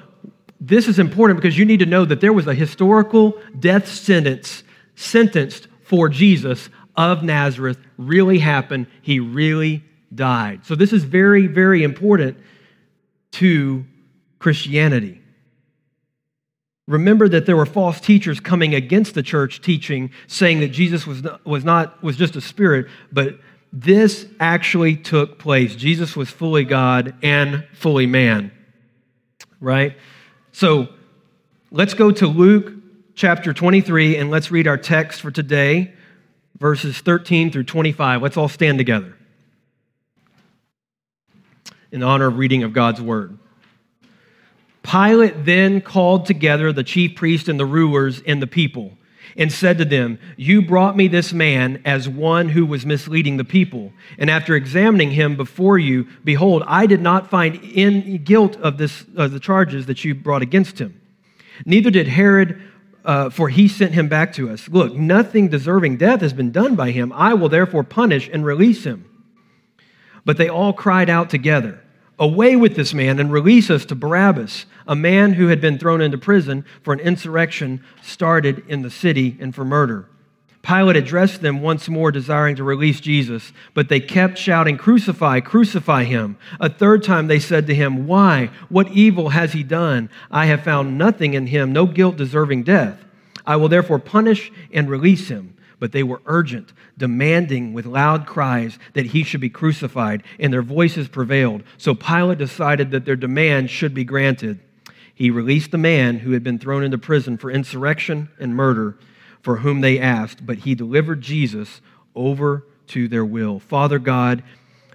this 0.60 0.88
is 0.88 0.98
important 0.98 1.40
because 1.40 1.58
you 1.58 1.64
need 1.64 1.80
to 1.80 1.86
know 1.86 2.04
that 2.04 2.20
there 2.20 2.32
was 2.32 2.46
a 2.46 2.54
historical 2.54 3.38
death 3.58 3.88
sentence 3.88 4.62
sentenced 4.94 5.68
for 5.82 6.08
Jesus 6.08 6.68
of 6.96 7.22
Nazareth 7.22 7.78
really 7.96 8.38
happened. 8.38 8.86
He 9.02 9.18
really 9.18 9.82
died. 10.14 10.64
So 10.64 10.74
this 10.74 10.92
is 10.92 11.04
very, 11.04 11.46
very 11.46 11.82
important 11.82 12.38
to 13.32 13.84
Christianity. 14.38 15.21
Remember 16.88 17.28
that 17.28 17.46
there 17.46 17.56
were 17.56 17.66
false 17.66 18.00
teachers 18.00 18.40
coming 18.40 18.74
against 18.74 19.14
the 19.14 19.22
church 19.22 19.60
teaching, 19.60 20.10
saying 20.26 20.60
that 20.60 20.68
Jesus 20.68 21.06
was 21.06 21.22
not, 21.22 21.46
was 21.46 21.64
not 21.64 22.02
was 22.02 22.16
just 22.16 22.34
a 22.34 22.40
spirit, 22.40 22.86
but 23.12 23.38
this 23.72 24.26
actually 24.40 24.96
took 24.96 25.38
place. 25.38 25.76
Jesus 25.76 26.16
was 26.16 26.28
fully 26.28 26.64
God 26.64 27.14
and 27.22 27.64
fully 27.72 28.06
man. 28.06 28.50
Right? 29.60 29.96
So 30.50 30.88
let's 31.70 31.94
go 31.94 32.10
to 32.10 32.26
Luke 32.26 32.72
chapter 33.14 33.52
23 33.52 34.16
and 34.16 34.30
let's 34.30 34.50
read 34.50 34.66
our 34.66 34.76
text 34.76 35.20
for 35.20 35.30
today, 35.30 35.92
verses 36.58 36.98
13 36.98 37.52
through 37.52 37.64
25. 37.64 38.22
Let's 38.22 38.36
all 38.36 38.48
stand 38.48 38.78
together 38.78 39.16
in 41.92 42.02
honor 42.02 42.26
of 42.26 42.38
reading 42.38 42.64
of 42.64 42.72
God's 42.72 43.00
word. 43.00 43.38
Pilate 44.82 45.44
then 45.44 45.80
called 45.80 46.26
together 46.26 46.72
the 46.72 46.84
chief 46.84 47.14
priests 47.14 47.48
and 47.48 47.58
the 47.58 47.66
rulers 47.66 48.20
and 48.26 48.42
the 48.42 48.46
people 48.46 48.96
and 49.36 49.52
said 49.52 49.78
to 49.78 49.84
them, 49.84 50.18
You 50.36 50.62
brought 50.62 50.96
me 50.96 51.08
this 51.08 51.32
man 51.32 51.82
as 51.84 52.08
one 52.08 52.50
who 52.50 52.66
was 52.66 52.84
misleading 52.84 53.36
the 53.36 53.44
people. 53.44 53.92
And 54.18 54.28
after 54.28 54.54
examining 54.54 55.12
him 55.12 55.36
before 55.36 55.78
you, 55.78 56.06
behold, 56.24 56.62
I 56.66 56.86
did 56.86 57.00
not 57.00 57.30
find 57.30 57.60
any 57.74 58.18
guilt 58.18 58.56
of, 58.56 58.78
this, 58.78 59.04
of 59.16 59.32
the 59.32 59.40
charges 59.40 59.86
that 59.86 60.04
you 60.04 60.14
brought 60.14 60.42
against 60.42 60.80
him. 60.80 61.00
Neither 61.64 61.90
did 61.90 62.08
Herod, 62.08 62.60
uh, 63.04 63.30
for 63.30 63.48
he 63.48 63.68
sent 63.68 63.92
him 63.92 64.08
back 64.08 64.32
to 64.34 64.50
us. 64.50 64.68
Look, 64.68 64.94
nothing 64.94 65.48
deserving 65.48 65.98
death 65.98 66.20
has 66.20 66.32
been 66.32 66.52
done 66.52 66.74
by 66.74 66.90
him. 66.90 67.12
I 67.12 67.34
will 67.34 67.48
therefore 67.48 67.84
punish 67.84 68.28
and 68.32 68.44
release 68.44 68.84
him. 68.84 69.08
But 70.24 70.36
they 70.36 70.48
all 70.48 70.72
cried 70.72 71.10
out 71.10 71.30
together. 71.30 71.81
Away 72.22 72.54
with 72.54 72.76
this 72.76 72.94
man 72.94 73.18
and 73.18 73.32
release 73.32 73.68
us 73.68 73.84
to 73.86 73.96
Barabbas, 73.96 74.66
a 74.86 74.94
man 74.94 75.32
who 75.32 75.48
had 75.48 75.60
been 75.60 75.76
thrown 75.76 76.00
into 76.00 76.16
prison 76.16 76.64
for 76.84 76.94
an 76.94 77.00
insurrection 77.00 77.82
started 78.00 78.62
in 78.68 78.82
the 78.82 78.90
city 78.90 79.36
and 79.40 79.52
for 79.52 79.64
murder. 79.64 80.08
Pilate 80.62 80.94
addressed 80.94 81.42
them 81.42 81.62
once 81.62 81.88
more, 81.88 82.12
desiring 82.12 82.54
to 82.54 82.62
release 82.62 83.00
Jesus, 83.00 83.52
but 83.74 83.88
they 83.88 83.98
kept 83.98 84.38
shouting, 84.38 84.76
Crucify, 84.76 85.40
crucify 85.40 86.04
him. 86.04 86.36
A 86.60 86.70
third 86.70 87.02
time 87.02 87.26
they 87.26 87.40
said 87.40 87.66
to 87.66 87.74
him, 87.74 88.06
Why? 88.06 88.50
What 88.68 88.92
evil 88.92 89.30
has 89.30 89.52
he 89.52 89.64
done? 89.64 90.08
I 90.30 90.46
have 90.46 90.62
found 90.62 90.96
nothing 90.96 91.34
in 91.34 91.48
him, 91.48 91.72
no 91.72 91.86
guilt 91.86 92.16
deserving 92.16 92.62
death. 92.62 93.04
I 93.44 93.56
will 93.56 93.68
therefore 93.68 93.98
punish 93.98 94.52
and 94.72 94.88
release 94.88 95.26
him 95.26 95.56
but 95.82 95.90
they 95.90 96.04
were 96.04 96.22
urgent, 96.26 96.72
demanding 96.96 97.72
with 97.72 97.86
loud 97.86 98.24
cries 98.24 98.78
that 98.92 99.06
he 99.06 99.24
should 99.24 99.40
be 99.40 99.50
crucified, 99.50 100.22
and 100.38 100.52
their 100.52 100.62
voices 100.62 101.08
prevailed. 101.08 101.60
So 101.76 101.92
Pilate 101.92 102.38
decided 102.38 102.92
that 102.92 103.04
their 103.04 103.16
demand 103.16 103.68
should 103.68 103.92
be 103.92 104.04
granted. 104.04 104.60
He 105.12 105.28
released 105.28 105.72
the 105.72 105.78
man 105.78 106.20
who 106.20 106.30
had 106.30 106.44
been 106.44 106.60
thrown 106.60 106.84
into 106.84 106.98
prison 106.98 107.36
for 107.36 107.50
insurrection 107.50 108.28
and 108.38 108.54
murder, 108.54 108.96
for 109.40 109.56
whom 109.56 109.80
they 109.80 109.98
asked, 109.98 110.46
but 110.46 110.58
he 110.58 110.76
delivered 110.76 111.20
Jesus 111.20 111.80
over 112.14 112.64
to 112.86 113.08
their 113.08 113.24
will. 113.24 113.58
Father 113.58 113.98
God, 113.98 114.44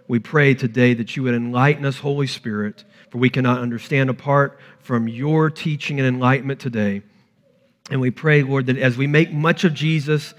we 0.07 0.19
pray 0.19 0.53
today 0.53 0.93
that 0.93 1.17
you 1.17 1.23
would 1.23 1.35
enlighten 1.35 1.83
us, 1.83 1.97
Holy 1.97 2.27
Spirit, 2.27 2.85
for 3.09 3.17
we 3.17 3.29
cannot 3.29 3.59
understand 3.59 4.09
apart 4.09 4.57
from 4.79 5.09
your 5.09 5.49
teaching 5.49 5.99
and 5.99 6.07
enlightenment 6.07 6.61
today. 6.61 7.01
And 7.91 7.99
we 7.99 8.09
pray, 8.09 8.41
Lord, 8.41 8.67
that 8.67 8.77
as 8.77 8.95
we 8.95 9.05
make 9.05 9.33
much 9.33 9.65
of 9.65 9.73
Jesus, 9.73 10.33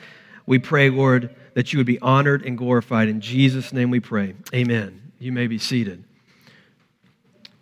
we 0.48 0.58
pray, 0.58 0.90
Lord, 0.90 1.34
that 1.54 1.72
you 1.72 1.78
would 1.78 1.86
be 1.86 2.00
honored 2.00 2.44
and 2.44 2.58
glorified. 2.58 3.08
In 3.08 3.20
Jesus' 3.20 3.72
name 3.72 3.90
we 3.90 4.00
pray. 4.00 4.34
Amen. 4.54 5.12
You 5.18 5.30
may 5.30 5.46
be 5.46 5.58
seated. 5.58 6.02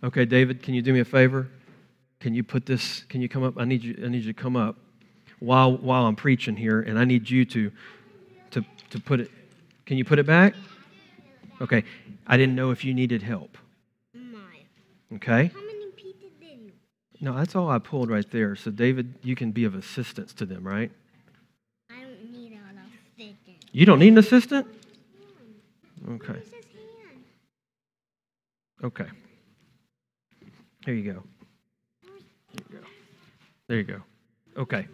Okay, 0.03 0.25
David, 0.25 0.63
can 0.63 0.73
you 0.73 0.81
do 0.81 0.93
me 0.93 0.99
a 1.01 1.05
favor? 1.05 1.49
Can 2.19 2.33
you 2.33 2.43
put 2.43 2.65
this, 2.65 3.03
can 3.09 3.21
you 3.21 3.29
come 3.29 3.43
up? 3.43 3.55
I 3.57 3.65
need 3.65 3.83
you, 3.83 4.01
I 4.03 4.07
need 4.07 4.23
you 4.23 4.33
to 4.33 4.41
come 4.41 4.55
up. 4.55 4.77
while, 5.39 5.77
while 5.77 6.05
I'm 6.05 6.15
preaching 6.15 6.55
here, 6.55 6.81
and 6.81 6.97
I 6.97 7.05
need 7.05 7.29
you 7.29 7.45
to, 7.45 7.71
to, 8.51 8.65
to 8.89 8.99
put 8.99 9.19
it. 9.19 9.31
Can 9.85 9.97
you 9.97 10.05
put 10.05 10.19
it 10.19 10.25
back? 10.25 10.55
Okay. 11.61 11.83
I 12.25 12.37
didn't 12.37 12.55
know 12.55 12.71
if 12.71 12.83
you 12.83 12.93
needed 12.93 13.23
help. 13.23 13.57
Okay? 15.15 15.51
How 15.53 15.61
many 15.61 15.85
pieces 15.95 16.31
did 16.39 16.59
you? 16.59 16.71
No, 17.21 17.35
that's 17.35 17.55
all 17.55 17.69
I 17.69 17.79
pulled 17.79 18.09
right 18.09 18.29
there. 18.29 18.55
So, 18.57 18.71
David, 18.71 19.15
you 19.23 19.35
can 19.35 19.51
be 19.51 19.63
of 19.63 19.73
assistance 19.73 20.33
to 20.33 20.45
them, 20.45 20.67
right? 20.67 20.91
I 21.89 22.01
don't 22.01 22.31
need 22.33 22.53
all 22.53 22.77
of 22.77 22.91
assistance. 23.15 23.66
You 23.77 23.85
don't 23.85 23.99
need 23.99 24.07
an 24.07 24.17
assistant? 24.17 24.65
Okay. 26.09 26.33
Where's 26.33 26.45
his 26.45 26.51
hand? 26.51 27.23
Okay. 28.83 29.05
Here 30.83 30.95
you 30.95 31.13
go. 31.13 31.23
There 32.01 32.17
you 32.57 32.79
go. 32.79 32.87
There 33.67 33.77
you 33.77 33.83
go. 33.83 34.01
Okay. 34.57 34.87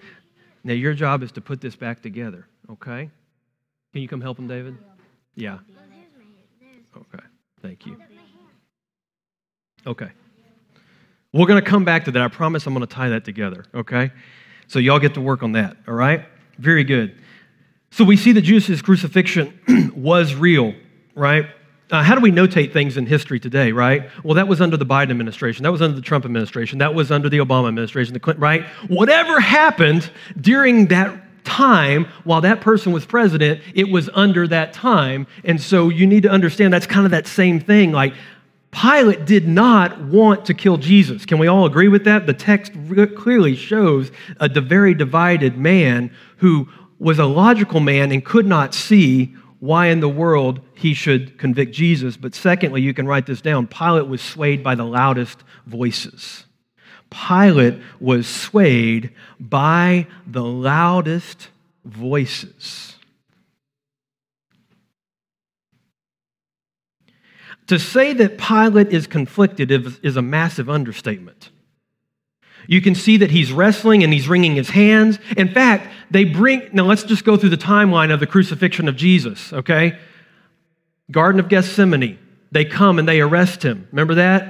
Now, 0.66 0.74
your 0.74 0.94
job 0.94 1.24
is 1.24 1.32
to 1.32 1.40
put 1.40 1.62
this 1.62 1.78
back 1.78 2.02
together, 2.02 2.46
okay? 2.70 3.10
Can 3.94 4.02
you 4.02 4.10
come 4.10 4.20
help 4.20 4.38
him, 4.38 4.50
David? 4.50 4.78
Yeah. 5.36 5.60
There's 5.66 5.78
my 5.90 5.96
hand. 5.96 6.08
There's 6.60 7.06
Okay. 7.14 7.26
Thank 7.62 7.86
you. 7.86 7.98
Okay. 9.88 10.10
We're 11.32 11.48
going 11.48 11.64
to 11.64 11.70
come 11.70 11.86
back 11.86 12.04
to 12.04 12.12
that. 12.12 12.22
I 12.22 12.28
promise 12.28 12.68
I'm 12.68 12.74
going 12.74 12.86
to 12.86 12.94
tie 12.94 13.08
that 13.08 13.24
together, 13.24 13.64
okay? 13.74 14.12
So 14.68 14.80
y'all 14.80 15.00
get 15.00 15.14
to 15.14 15.22
work 15.22 15.42
on 15.42 15.54
that, 15.54 15.78
all 15.88 15.94
right? 15.94 16.26
Very 16.60 16.84
good. 16.84 17.18
So 17.94 18.04
we 18.04 18.18
see 18.18 18.32
that 18.32 18.42
Jesus' 18.42 18.82
crucifixion 18.82 19.54
was 19.96 20.34
real, 20.34 20.74
right? 21.14 21.46
Uh, 21.92 22.02
how 22.02 22.16
do 22.16 22.22
we 22.22 22.32
notate 22.32 22.74
things 22.74 22.98
in 22.98 23.06
history 23.06 23.40
today, 23.40 23.72
right? 23.72 24.10
Well, 24.24 24.34
that 24.34 24.48
was 24.48 24.62
under 24.62 24.78
the 24.78 24.86
Biden 24.86 25.12
administration. 25.12 25.62
That 25.62 25.72
was 25.72 25.84
under 25.84 25.96
the 25.96 26.02
Trump 26.02 26.26
administration. 26.26 26.80
That 26.80 26.96
was 26.96 27.12
under 27.12 27.30
the 27.30 27.38
Obama 27.38 27.68
administration, 27.68 28.16
the 28.16 28.20
Clinton, 28.20 28.42
right? 28.42 28.66
Whatever 28.88 29.40
happened 29.40 30.10
during 30.42 30.88
that 30.88 31.44
time 31.44 32.08
while 32.24 32.42
that 32.42 32.62
person 32.62 32.94
was 32.94 33.06
president, 33.06 33.62
it 33.76 33.88
was 33.90 34.10
under 34.16 34.48
that 34.48 34.74
time. 34.74 35.28
And 35.44 35.62
so 35.62 35.90
you 35.90 36.08
need 36.08 36.24
to 36.24 36.30
understand 36.30 36.74
that's 36.74 36.88
kind 36.88 37.06
of 37.06 37.12
that 37.12 37.28
same 37.28 37.60
thing. 37.60 37.92
Like, 37.92 38.16
Pilate 38.72 39.26
did 39.28 39.48
not 39.48 40.02
want 40.02 40.48
to 40.48 40.56
kill 40.56 40.78
Jesus. 40.78 41.28
Can 41.28 41.38
we 41.38 41.46
all 41.46 41.68
agree 41.68 41.90
with 41.90 42.06
that? 42.06 42.26
The 42.26 42.34
text 42.34 42.72
re- 42.76 43.06
clearly 43.06 43.56
shows 43.56 44.12
a 44.40 44.50
very 44.50 44.96
divided 44.96 45.60
man 45.60 46.12
who 46.38 46.68
was 47.04 47.20
a 47.20 47.26
logical 47.26 47.80
man 47.80 48.12
and 48.12 48.24
could 48.24 48.46
not 48.46 48.74
see 48.74 49.36
why 49.60 49.88
in 49.88 50.00
the 50.00 50.10
world 50.10 50.62
he 50.74 50.94
should 50.94 51.38
convict 51.38 51.74
Jesus. 51.74 52.18
But 52.18 52.34
secondly, 52.34 52.82
you 52.82 52.94
can 52.94 53.08
write 53.08 53.26
this 53.26 53.42
down 53.42 53.68
Pilate 53.68 54.08
was 54.08 54.22
swayed 54.22 54.64
by 54.64 54.76
the 54.76 54.86
loudest 54.86 55.44
voices. 55.66 56.46
Pilate 57.10 57.80
was 58.00 58.28
swayed 58.28 59.14
by 59.40 60.08
the 60.26 60.44
loudest 60.44 61.50
voices. 61.86 62.96
To 67.68 67.80
say 67.80 68.14
that 68.14 68.38
Pilate 68.38 68.90
is 68.90 69.08
conflicted 69.08 69.72
is, 69.72 70.18
a 70.18 70.22
massive 70.22 70.70
understatement. 70.70 71.50
You 72.68 72.82
can 72.82 72.96
see 72.96 73.18
that 73.18 73.32
he's 73.32 73.52
wrestling 73.52 74.04
and 74.04 74.14
he's 74.14 74.28
wringing 74.28 74.56
his 74.56 74.70
hands. 74.70 75.20
In 75.38 75.50
fact, 75.50 75.88
they 76.12 76.24
bring, 76.24 76.70
now 76.74 76.86
let's 76.86 77.04
just 77.04 77.26
go 77.26 77.38
through 77.38 77.50
the 77.50 77.58
timeline 77.58 78.14
of 78.14 78.20
the 78.20 78.28
crucifixion 78.28 78.88
of 78.88 78.96
Jesus, 78.96 79.52
okay? 79.54 79.98
Garden 81.12 81.40
of 81.40 81.50
Gethsemane. 81.50 82.20
They 82.52 82.66
come 82.66 83.00
and 83.00 83.08
they 83.08 83.20
arrest 83.20 83.64
him. 83.64 83.88
Remember 83.92 84.16
that? 84.16 84.44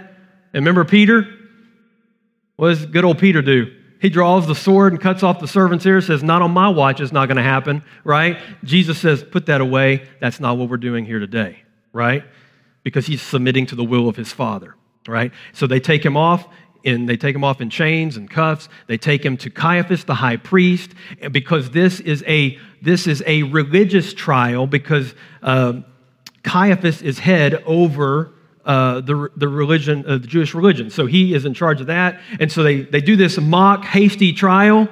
And 0.53 0.65
remember 0.65 0.83
Peter? 0.85 1.27
What 2.57 2.69
does 2.69 2.85
good 2.85 3.05
old 3.05 3.17
Peter 3.17 3.41
do? 3.41 3.73
He 3.99 4.09
draws 4.09 4.45
the 4.45 4.55
sword 4.55 4.91
and 4.91 5.01
cuts 5.01 5.23
off 5.23 5.39
the 5.39 5.47
servant's 5.47 5.85
ear, 5.85 6.01
says, 6.01 6.21
Not 6.21 6.41
on 6.41 6.51
my 6.51 6.67
watch, 6.67 6.99
it's 6.99 7.13
not 7.13 7.27
going 7.27 7.37
to 7.37 7.43
happen, 7.43 7.83
right? 8.03 8.37
Jesus 8.65 8.99
says, 8.99 9.23
Put 9.23 9.45
that 9.45 9.61
away. 9.61 10.07
That's 10.19 10.41
not 10.41 10.57
what 10.57 10.69
we're 10.69 10.75
doing 10.75 11.05
here 11.05 11.19
today, 11.19 11.63
right? 11.93 12.25
Because 12.83 13.07
he's 13.07 13.21
submitting 13.21 13.65
to 13.67 13.75
the 13.75 13.83
will 13.83 14.09
of 14.09 14.17
his 14.17 14.33
Father, 14.33 14.75
right? 15.07 15.31
So 15.53 15.67
they 15.67 15.79
take 15.79 16.05
him 16.05 16.17
off. 16.17 16.45
And 16.85 17.07
they 17.07 17.17
take 17.17 17.35
him 17.35 17.43
off 17.43 17.61
in 17.61 17.69
chains 17.69 18.17
and 18.17 18.29
cuffs. 18.29 18.67
They 18.87 18.97
take 18.97 19.23
him 19.23 19.37
to 19.37 19.49
Caiaphas, 19.49 20.03
the 20.03 20.15
high 20.15 20.37
priest, 20.37 20.91
because 21.31 21.71
this 21.71 21.99
is 21.99 22.23
a 22.27 22.57
this 22.81 23.07
is 23.07 23.23
a 23.25 23.43
religious 23.43 24.13
trial. 24.13 24.67
Because 24.67 25.13
uh, 25.41 25.81
Caiaphas 26.43 27.01
is 27.01 27.19
head 27.19 27.63
over 27.65 28.33
uh, 28.65 29.01
the, 29.01 29.29
the 29.35 29.47
religion, 29.47 30.05
uh, 30.07 30.17
the 30.17 30.27
Jewish 30.27 30.53
religion. 30.53 30.89
So 30.89 31.05
he 31.05 31.33
is 31.33 31.45
in 31.45 31.53
charge 31.53 31.81
of 31.81 31.87
that. 31.87 32.21
And 32.39 32.51
so 32.51 32.63
they, 32.63 32.81
they 32.81 33.01
do 33.01 33.15
this 33.15 33.37
mock, 33.37 33.83
hasty 33.83 34.33
trial. 34.33 34.87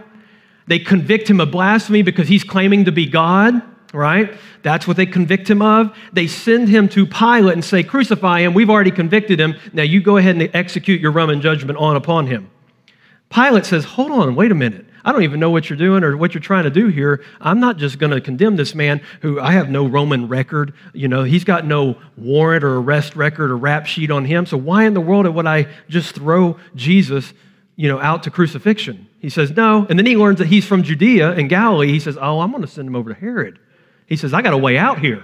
They 0.68 0.80
convict 0.80 1.30
him 1.30 1.40
of 1.40 1.52
blasphemy 1.52 2.02
because 2.02 2.28
he's 2.28 2.44
claiming 2.44 2.86
to 2.86 2.92
be 2.92 3.06
God, 3.06 3.62
right? 3.94 4.38
That's 4.64 4.88
what 4.88 4.98
they 4.98 5.06
convict 5.06 5.50
him 5.50 5.62
of. 5.62 5.96
They 6.14 6.28
send 6.28 6.70
him 6.70 6.88
to 6.90 7.06
Pilate 7.06 7.54
and 7.54 7.64
say, 7.64 7.84
Crucify 7.84 8.42
him. 8.42 8.54
We've 8.54 8.70
already 8.70 8.92
convicted 8.92 9.40
him. 9.40 9.56
Now 9.74 9.84
you 9.84 10.02
go 10.02 10.18
ahead 10.18 10.36
and 10.36 10.50
execute 10.54 11.02
your 11.02 11.12
Roman 11.12 11.42
judgment 11.42 11.78
on 11.78 11.96
upon 11.96 12.28
him. 12.28 12.50
Pilate 13.30 13.66
says, 13.66 13.86
Hold 13.86 14.12
on, 14.12 14.36
wait 14.36 14.52
a 14.52 14.56
minute. 14.56 14.86
I 15.04 15.12
don't 15.12 15.24
even 15.24 15.40
know 15.40 15.50
what 15.50 15.70
you're 15.70 15.78
doing 15.78 16.04
or 16.04 16.16
what 16.16 16.34
you're 16.34 16.42
trying 16.42 16.66
to 16.66 16.70
do 16.70 16.88
here. 16.88 17.24
I'm 17.40 17.60
not 17.60 17.78
just 17.78 17.98
going 17.98 18.12
to 18.12 18.22
condemn 18.22 18.56
this 18.56 18.76
man 18.76 19.02
who 19.22 19.40
I 19.40 19.54
have 19.54 19.70
no 19.70 19.88
Roman 19.88 20.28
record. 20.28 20.74
You 20.94 21.08
know, 21.08 21.24
he's 21.24 21.44
got 21.44 21.66
no 21.66 21.98
warrant 22.18 22.64
or 22.64 22.78
arrest 22.78 23.16
record 23.16 23.50
or 23.50 23.58
rap 23.58 23.88
sheet 23.88 24.12
on 24.12 24.26
him. 24.26 24.46
So 24.46 24.58
why 24.58 24.86
in 24.86 24.94
the 24.94 25.02
world 25.02 25.28
would 25.28 25.48
I 25.48 25.68
just 25.90 26.14
throw 26.14 26.60
Jesus, 26.76 27.34
you 27.76 27.88
know, 27.88 28.00
out 28.00 28.24
to 28.24 28.30
crucifixion? 28.30 29.08
He 29.20 29.30
says, 29.30 29.52
no. 29.52 29.88
And 29.90 29.98
then 29.98 30.06
he 30.06 30.16
learns 30.16 30.38
that 30.38 30.48
he's 30.48 30.66
from 30.66 30.84
Judea 30.84 31.32
and 31.32 31.50
Galilee. 31.50 31.92
He 31.92 32.00
says, 32.00 32.18
oh, 32.22 32.40
I'm 32.40 32.52
going 32.52 32.62
to 32.62 32.68
send 32.68 32.88
him 32.88 32.96
over 32.96 33.12
to 33.14 33.20
Herod. 33.20 33.58
He 34.12 34.18
says, 34.18 34.34
I 34.34 34.42
got 34.42 34.54
a 34.54 34.58
way 34.58 34.78
out 34.78 35.00
here. 35.00 35.24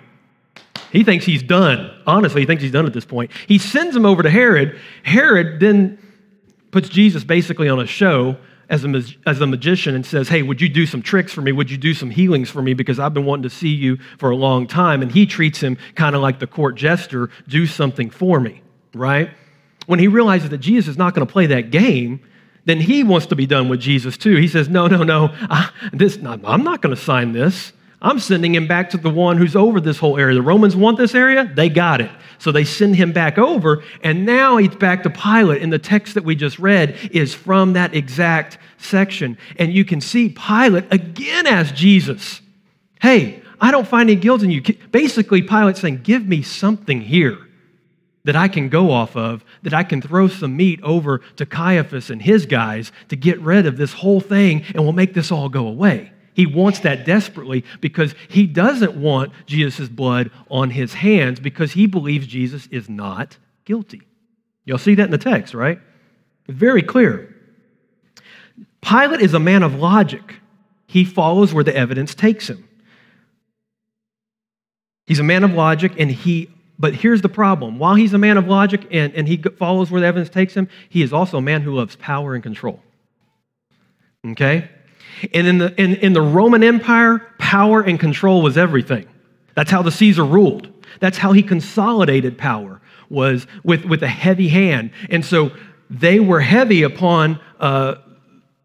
He 0.93 1.03
thinks 1.03 1.25
he's 1.25 1.43
done. 1.43 1.91
Honestly, 2.07 2.39
he 2.39 2.47
thinks 2.47 2.63
he's 2.63 2.71
done 2.71 2.85
at 2.85 2.93
this 2.93 3.03
point. 3.03 3.31
He 3.45 3.57
sends 3.57 3.93
him 3.93 4.05
over 4.05 4.23
to 4.23 4.29
Herod. 4.29 4.79
Herod 5.03 5.59
then 5.59 5.99
puts 6.71 6.87
Jesus 6.87 7.25
basically 7.25 7.67
on 7.67 7.81
a 7.81 7.85
show 7.85 8.37
as 8.69 8.85
a, 8.85 9.03
as 9.25 9.41
a 9.41 9.45
magician 9.45 9.93
and 9.93 10.05
says, 10.05 10.29
Hey, 10.29 10.41
would 10.41 10.61
you 10.61 10.69
do 10.69 10.85
some 10.85 11.01
tricks 11.01 11.33
for 11.33 11.41
me? 11.41 11.51
Would 11.51 11.69
you 11.69 11.77
do 11.77 11.93
some 11.93 12.09
healings 12.09 12.49
for 12.49 12.61
me? 12.61 12.73
Because 12.73 12.97
I've 12.97 13.13
been 13.13 13.25
wanting 13.25 13.43
to 13.43 13.49
see 13.49 13.75
you 13.75 13.97
for 14.19 14.29
a 14.29 14.37
long 14.37 14.67
time. 14.67 15.01
And 15.01 15.11
he 15.11 15.25
treats 15.25 15.59
him 15.59 15.77
kind 15.95 16.15
of 16.15 16.21
like 16.21 16.39
the 16.39 16.47
court 16.47 16.75
jester 16.75 17.29
do 17.45 17.65
something 17.65 18.09
for 18.09 18.39
me, 18.39 18.61
right? 18.93 19.31
When 19.87 19.99
he 19.99 20.07
realizes 20.07 20.49
that 20.51 20.59
Jesus 20.59 20.91
is 20.91 20.97
not 20.97 21.13
going 21.13 21.27
to 21.27 21.33
play 21.33 21.47
that 21.47 21.71
game, 21.71 22.21
then 22.63 22.79
he 22.79 23.03
wants 23.03 23.25
to 23.25 23.35
be 23.35 23.47
done 23.47 23.67
with 23.67 23.81
Jesus 23.81 24.15
too. 24.15 24.37
He 24.37 24.47
says, 24.47 24.69
No, 24.69 24.87
no, 24.87 25.03
no, 25.03 25.31
I, 25.33 25.71
this, 25.91 26.17
I'm 26.23 26.63
not 26.63 26.81
going 26.81 26.95
to 26.95 27.01
sign 27.01 27.33
this. 27.33 27.73
I'm 28.01 28.19
sending 28.19 28.53
him 28.53 28.67
back 28.67 28.91
to 28.91 28.97
the 28.97 29.09
one 29.09 29.37
who's 29.37 29.55
over 29.55 29.81
this 29.81 29.97
whole 29.97 30.17
area. 30.17 30.35
The 30.35 30.41
Romans 30.41 30.75
want 30.75 30.97
this 30.97 31.15
area, 31.15 31.51
they 31.55 31.69
got 31.69 31.99
it. 31.99 32.11
So 32.39 32.51
they 32.51 32.63
send 32.63 32.95
him 32.95 33.11
back 33.11 33.39
over, 33.39 33.83
and 34.03 34.25
now 34.25 34.57
he's 34.57 34.75
back 34.75 35.01
to 35.03 35.09
Pilate. 35.09 35.63
And 35.63 35.73
the 35.73 35.79
text 35.79 36.13
that 36.13 36.23
we 36.23 36.35
just 36.35 36.59
read 36.59 36.95
is 37.11 37.33
from 37.33 37.73
that 37.73 37.95
exact 37.95 38.59
section. 38.77 39.37
And 39.57 39.73
you 39.73 39.83
can 39.83 40.01
see 40.01 40.29
Pilate 40.29 40.85
again 40.93 41.47
asked 41.47 41.73
Jesus, 41.73 42.41
Hey, 43.01 43.41
I 43.59 43.71
don't 43.71 43.87
find 43.87 44.09
any 44.09 44.19
guilt 44.19 44.43
in 44.43 44.51
you. 44.51 44.61
Basically, 44.91 45.41
Pilate 45.41 45.77
saying, 45.77 46.01
Give 46.03 46.27
me 46.27 46.43
something 46.43 47.01
here 47.01 47.39
that 48.25 48.35
I 48.35 48.49
can 48.49 48.69
go 48.69 48.91
off 48.91 49.15
of, 49.15 49.43
that 49.63 49.73
I 49.73 49.83
can 49.83 50.01
throw 50.01 50.27
some 50.27 50.55
meat 50.55 50.81
over 50.83 51.19
to 51.37 51.45
Caiaphas 51.45 52.11
and 52.11 52.21
his 52.21 52.45
guys 52.45 52.91
to 53.07 53.15
get 53.15 53.39
rid 53.39 53.65
of 53.65 53.77
this 53.77 53.93
whole 53.93 54.19
thing, 54.19 54.63
and 54.75 54.83
we'll 54.83 54.93
make 54.93 55.15
this 55.15 55.31
all 55.31 55.49
go 55.49 55.65
away. 55.65 56.11
He 56.37 56.45
wants 56.45 56.81
that 56.81 57.03
desperately 57.03 57.65
because 57.81 58.13
he 58.29 58.45
doesn't 58.45 58.95
want 58.95 59.33
Jesus' 59.47 59.89
blood 59.89 60.29
on 60.51 60.69
his 60.69 60.93
hands 60.93 61.39
because 61.39 61.71
he 61.71 61.87
believes 61.87 62.27
Jesus 62.27 62.67
is 62.67 62.87
not 62.87 63.37
guilty. 63.65 64.03
You'll 64.63 64.77
see 64.77 64.93
that 64.93 65.05
in 65.05 65.09
the 65.09 65.17
text, 65.17 65.55
right? 65.55 65.79
Very 66.47 66.83
clear. 66.83 67.35
Pilate 68.81 69.21
is 69.21 69.33
a 69.33 69.39
man 69.39 69.63
of 69.63 69.79
logic. 69.79 70.35
He 70.85 71.05
follows 71.05 71.55
where 71.55 71.63
the 71.63 71.75
evidence 71.75 72.13
takes 72.13 72.47
him. 72.47 72.69
He's 75.07 75.19
a 75.19 75.23
man 75.23 75.43
of 75.43 75.53
logic, 75.53 75.93
and 75.97 76.11
he, 76.11 76.51
but 76.77 76.93
here's 76.93 77.23
the 77.23 77.29
problem. 77.29 77.79
While 77.79 77.95
he's 77.95 78.13
a 78.13 78.19
man 78.19 78.37
of 78.37 78.47
logic 78.47 78.85
and, 78.91 79.11
and 79.15 79.27
he 79.27 79.37
follows 79.37 79.89
where 79.89 80.01
the 80.01 80.07
evidence 80.07 80.29
takes 80.29 80.53
him, 80.53 80.69
he 80.87 81.01
is 81.01 81.11
also 81.11 81.39
a 81.39 81.41
man 81.41 81.63
who 81.63 81.73
loves 81.73 81.95
power 81.95 82.35
and 82.35 82.43
control. 82.43 82.79
Okay? 84.23 84.69
And 85.33 85.47
in 85.47 85.57
the, 85.57 85.81
in, 85.81 85.95
in 85.95 86.13
the 86.13 86.21
Roman 86.21 86.63
Empire, 86.63 87.19
power 87.37 87.81
and 87.81 87.99
control 87.99 88.41
was 88.41 88.57
everything. 88.57 89.07
That's 89.55 89.71
how 89.71 89.81
the 89.81 89.91
Caesar 89.91 90.23
ruled. 90.23 90.71
That's 90.99 91.17
how 91.17 91.31
he 91.31 91.43
consolidated 91.43 92.37
power, 92.37 92.81
was 93.09 93.47
with, 93.63 93.85
with 93.85 94.03
a 94.03 94.07
heavy 94.07 94.47
hand. 94.47 94.91
And 95.09 95.25
so 95.25 95.51
they 95.89 96.19
were 96.19 96.39
heavy 96.39 96.83
upon, 96.83 97.39
uh, 97.59 97.95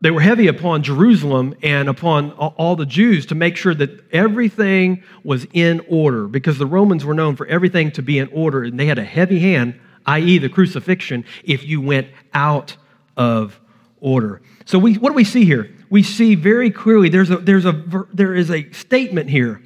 they 0.00 0.10
were 0.10 0.20
heavy 0.20 0.48
upon 0.48 0.82
Jerusalem 0.82 1.54
and 1.62 1.88
upon 1.88 2.32
all 2.32 2.76
the 2.76 2.86
Jews 2.86 3.26
to 3.26 3.34
make 3.34 3.56
sure 3.56 3.74
that 3.74 4.04
everything 4.12 5.02
was 5.24 5.46
in 5.52 5.80
order 5.88 6.26
because 6.26 6.58
the 6.58 6.66
Romans 6.66 7.04
were 7.04 7.14
known 7.14 7.36
for 7.36 7.46
everything 7.46 7.90
to 7.92 8.02
be 8.02 8.18
in 8.18 8.28
order 8.28 8.64
and 8.64 8.78
they 8.78 8.86
had 8.86 8.98
a 8.98 9.04
heavy 9.04 9.38
hand, 9.38 9.78
i.e., 10.06 10.38
the 10.38 10.48
crucifixion, 10.48 11.24
if 11.44 11.64
you 11.64 11.80
went 11.80 12.08
out 12.34 12.76
of 13.16 13.60
order. 14.00 14.42
So 14.64 14.78
we, 14.78 14.94
what 14.94 15.10
do 15.10 15.14
we 15.14 15.24
see 15.24 15.44
here? 15.44 15.70
We 15.92 16.02
see 16.02 16.34
very 16.34 16.70
clearly 16.70 17.10
there's 17.10 17.28
a, 17.28 17.36
there's 17.36 17.66
a, 17.66 18.06
there 18.14 18.34
is 18.34 18.50
a 18.50 18.72
statement 18.72 19.28
here. 19.28 19.60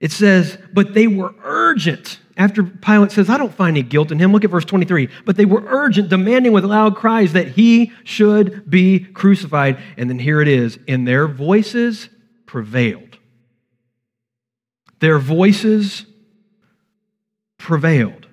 It 0.00 0.10
says, 0.10 0.58
but 0.72 0.94
they 0.94 1.06
were 1.06 1.32
urgent. 1.44 2.18
After 2.36 2.64
Pilate 2.64 3.12
says, 3.12 3.30
I 3.30 3.38
don't 3.38 3.54
find 3.54 3.76
any 3.76 3.86
guilt 3.86 4.10
in 4.10 4.18
him. 4.18 4.32
Look 4.32 4.42
at 4.42 4.50
verse 4.50 4.64
23. 4.64 5.08
But 5.24 5.36
they 5.36 5.44
were 5.44 5.62
urgent, 5.64 6.08
demanding 6.08 6.50
with 6.50 6.64
loud 6.64 6.96
cries 6.96 7.34
that 7.34 7.46
he 7.46 7.92
should 8.02 8.68
be 8.68 8.98
crucified. 8.98 9.78
And 9.96 10.10
then 10.10 10.18
here 10.18 10.40
it 10.40 10.48
is. 10.48 10.76
And 10.88 11.06
their 11.06 11.28
voices 11.28 12.08
prevailed. 12.46 13.16
Their 14.98 15.20
voices 15.20 16.04
prevailed. 17.58 18.26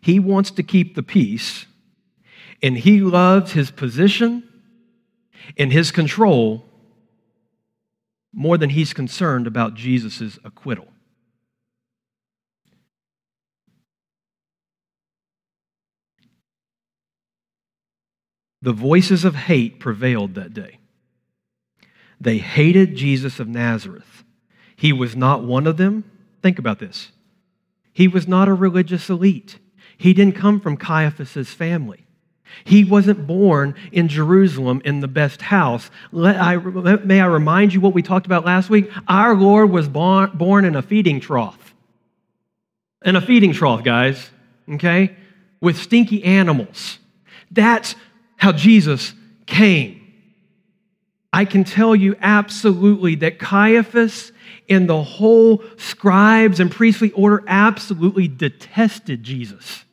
He 0.00 0.20
wants 0.20 0.52
to 0.52 0.62
keep 0.62 0.94
the 0.94 1.02
peace, 1.02 1.66
and 2.62 2.78
he 2.78 3.00
loves 3.00 3.50
his 3.50 3.72
position 3.72 4.47
and 5.56 5.72
his 5.72 5.90
control 5.90 6.64
more 8.32 8.58
than 8.58 8.70
he's 8.70 8.92
concerned 8.92 9.46
about 9.46 9.74
Jesus' 9.74 10.38
acquittal. 10.44 10.88
The 18.60 18.72
voices 18.72 19.24
of 19.24 19.34
hate 19.36 19.78
prevailed 19.78 20.34
that 20.34 20.52
day. 20.52 20.80
They 22.20 22.38
hated 22.38 22.96
Jesus 22.96 23.38
of 23.38 23.46
Nazareth. 23.46 24.24
He 24.74 24.92
was 24.92 25.14
not 25.14 25.44
one 25.44 25.66
of 25.66 25.76
them. 25.76 26.04
Think 26.42 26.58
about 26.58 26.80
this. 26.80 27.12
He 27.92 28.08
was 28.08 28.26
not 28.26 28.48
a 28.48 28.54
religious 28.54 29.08
elite. 29.08 29.58
He 29.96 30.12
didn't 30.12 30.36
come 30.36 30.60
from 30.60 30.76
Caiaphas' 30.76 31.54
family. 31.54 32.07
He 32.64 32.84
wasn't 32.84 33.26
born 33.26 33.74
in 33.92 34.08
Jerusalem 34.08 34.82
in 34.84 35.00
the 35.00 35.08
best 35.08 35.42
house. 35.42 35.90
Let 36.12 36.36
I, 36.36 36.56
may 36.56 37.20
I 37.20 37.26
remind 37.26 37.74
you 37.74 37.80
what 37.80 37.94
we 37.94 38.02
talked 38.02 38.26
about 38.26 38.44
last 38.44 38.70
week? 38.70 38.90
Our 39.06 39.34
Lord 39.34 39.70
was 39.70 39.88
born, 39.88 40.30
born 40.34 40.64
in 40.64 40.76
a 40.76 40.82
feeding 40.82 41.20
trough. 41.20 41.74
In 43.04 43.16
a 43.16 43.20
feeding 43.20 43.52
trough, 43.52 43.84
guys, 43.84 44.30
okay? 44.68 45.16
With 45.60 45.78
stinky 45.78 46.24
animals. 46.24 46.98
That's 47.50 47.94
how 48.36 48.52
Jesus 48.52 49.14
came. 49.46 49.98
I 51.32 51.44
can 51.44 51.64
tell 51.64 51.94
you 51.94 52.16
absolutely 52.20 53.14
that 53.16 53.38
Caiaphas 53.38 54.32
and 54.68 54.88
the 54.88 55.02
whole 55.02 55.62
scribes 55.76 56.60
and 56.60 56.70
priestly 56.70 57.10
order 57.12 57.44
absolutely 57.46 58.28
detested 58.28 59.22
Jesus. 59.22 59.84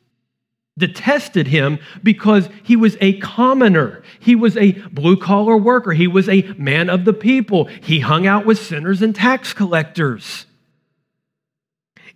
Detested 0.78 1.46
him 1.46 1.78
because 2.02 2.50
he 2.62 2.76
was 2.76 2.96
a 3.00 3.18
commoner. 3.18 4.02
He 4.20 4.34
was 4.34 4.56
a 4.56 4.72
blue 4.72 5.16
collar 5.16 5.56
worker. 5.56 5.92
He 5.92 6.06
was 6.06 6.28
a 6.28 6.42
man 6.58 6.90
of 6.90 7.04
the 7.04 7.14
people. 7.14 7.64
He 7.64 8.00
hung 8.00 8.26
out 8.26 8.44
with 8.44 8.58
sinners 8.58 9.00
and 9.00 9.14
tax 9.14 9.54
collectors. 9.54 10.44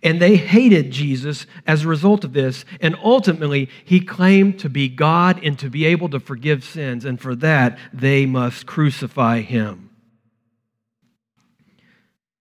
And 0.03 0.19
they 0.19 0.35
hated 0.35 0.91
Jesus 0.91 1.45
as 1.67 1.83
a 1.83 1.87
result 1.87 2.23
of 2.23 2.33
this. 2.33 2.65
And 2.79 2.95
ultimately, 3.03 3.69
he 3.85 3.99
claimed 3.99 4.59
to 4.59 4.69
be 4.69 4.89
God 4.89 5.39
and 5.43 5.57
to 5.59 5.69
be 5.69 5.85
able 5.85 6.09
to 6.09 6.19
forgive 6.19 6.63
sins. 6.63 7.05
And 7.05 7.21
for 7.21 7.35
that, 7.35 7.77
they 7.93 8.25
must 8.25 8.65
crucify 8.65 9.41
him. 9.41 9.89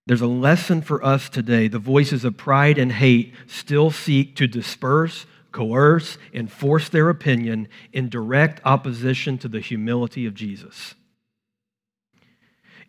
There's 0.06 0.22
a 0.22 0.26
lesson 0.26 0.82
for 0.82 1.04
us 1.04 1.28
today. 1.28 1.68
The 1.68 1.78
voices 1.78 2.24
of 2.24 2.36
pride 2.36 2.78
and 2.78 2.92
hate 2.92 3.34
still 3.46 3.90
seek 3.90 4.34
to 4.36 4.46
disperse, 4.46 5.26
coerce, 5.52 6.19
and 6.33 6.50
force 6.50 6.88
their 6.88 7.09
opinion 7.09 7.69
in 7.92 8.09
direct 8.09 8.61
opposition 8.64 9.38
to 9.38 9.49
the 9.49 9.61
humility 9.61 10.26
of 10.26 10.35
Jesus. 10.35 10.95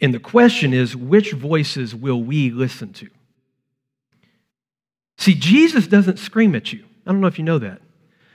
And 0.01 0.13
the 0.13 0.19
question 0.19 0.73
is 0.73 0.95
which 0.95 1.31
voices 1.31 1.93
will 1.93 2.21
we 2.21 2.49
listen 2.49 2.93
to? 2.93 3.09
See, 5.17 5.35
Jesus 5.35 5.85
doesn't 5.87 6.17
scream 6.17 6.55
at 6.55 6.73
you. 6.73 6.83
I 7.05 7.11
don't 7.11 7.21
know 7.21 7.27
if 7.27 7.37
you 7.37 7.45
know 7.45 7.59
that. 7.59 7.81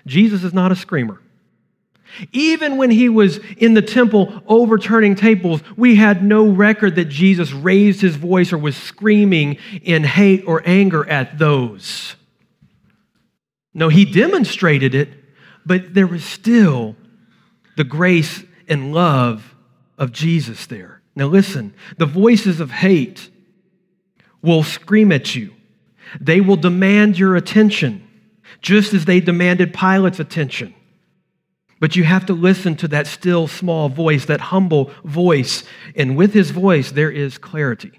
Jesus 0.06 0.44
is 0.44 0.54
not 0.54 0.70
a 0.70 0.76
screamer. 0.76 1.20
Even 2.32 2.76
when 2.76 2.90
he 2.90 3.08
was 3.08 3.38
in 3.56 3.74
the 3.74 3.82
temple 3.82 4.42
overturning 4.46 5.16
tables, 5.16 5.60
we 5.76 5.96
had 5.96 6.22
no 6.22 6.48
record 6.48 6.94
that 6.94 7.06
Jesus 7.06 7.52
raised 7.52 8.00
his 8.00 8.14
voice 8.14 8.52
or 8.52 8.58
was 8.58 8.76
screaming 8.76 9.58
in 9.82 10.04
hate 10.04 10.44
or 10.46 10.62
anger 10.64 11.08
at 11.08 11.38
those. 11.38 12.14
No, 13.76 13.90
he 13.90 14.06
demonstrated 14.06 14.94
it, 14.94 15.10
but 15.66 15.92
there 15.92 16.06
was 16.06 16.24
still 16.24 16.96
the 17.76 17.84
grace 17.84 18.42
and 18.66 18.94
love 18.94 19.54
of 19.98 20.12
Jesus 20.12 20.64
there. 20.64 21.02
Now, 21.14 21.26
listen 21.26 21.74
the 21.98 22.06
voices 22.06 22.58
of 22.58 22.70
hate 22.70 23.30
will 24.40 24.62
scream 24.62 25.12
at 25.12 25.34
you 25.34 25.52
they 26.20 26.40
will 26.40 26.56
demand 26.56 27.18
your 27.18 27.36
attention, 27.36 28.08
just 28.62 28.94
as 28.94 29.04
they 29.04 29.20
demanded 29.20 29.74
Pilate's 29.74 30.20
attention. 30.20 30.74
But 31.78 31.96
you 31.96 32.04
have 32.04 32.24
to 32.26 32.32
listen 32.32 32.76
to 32.76 32.88
that 32.88 33.06
still 33.06 33.46
small 33.46 33.90
voice, 33.90 34.24
that 34.24 34.40
humble 34.40 34.90
voice. 35.04 35.64
And 35.94 36.16
with 36.16 36.32
his 36.32 36.50
voice, 36.50 36.92
there 36.92 37.10
is 37.10 37.36
clarity. 37.36 37.92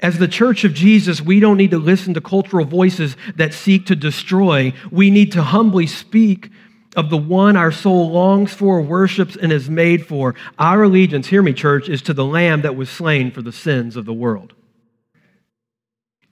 As 0.00 0.18
the 0.18 0.28
church 0.28 0.64
of 0.64 0.74
Jesus, 0.74 1.20
we 1.20 1.40
don't 1.40 1.56
need 1.56 1.70
to 1.70 1.78
listen 1.78 2.14
to 2.14 2.20
cultural 2.20 2.64
voices 2.64 3.16
that 3.36 3.54
seek 3.54 3.86
to 3.86 3.96
destroy. 3.96 4.72
We 4.90 5.10
need 5.10 5.32
to 5.32 5.42
humbly 5.42 5.86
speak 5.86 6.50
of 6.96 7.10
the 7.10 7.16
one 7.16 7.56
our 7.56 7.72
soul 7.72 8.10
longs 8.10 8.52
for, 8.52 8.80
worships, 8.80 9.36
and 9.36 9.52
is 9.52 9.70
made 9.70 10.06
for. 10.06 10.34
Our 10.58 10.84
allegiance, 10.84 11.28
hear 11.28 11.42
me, 11.42 11.52
church, 11.52 11.88
is 11.88 12.02
to 12.02 12.14
the 12.14 12.24
Lamb 12.24 12.62
that 12.62 12.76
was 12.76 12.90
slain 12.90 13.30
for 13.30 13.42
the 13.42 13.52
sins 13.52 13.96
of 13.96 14.04
the 14.04 14.12
world. 14.12 14.54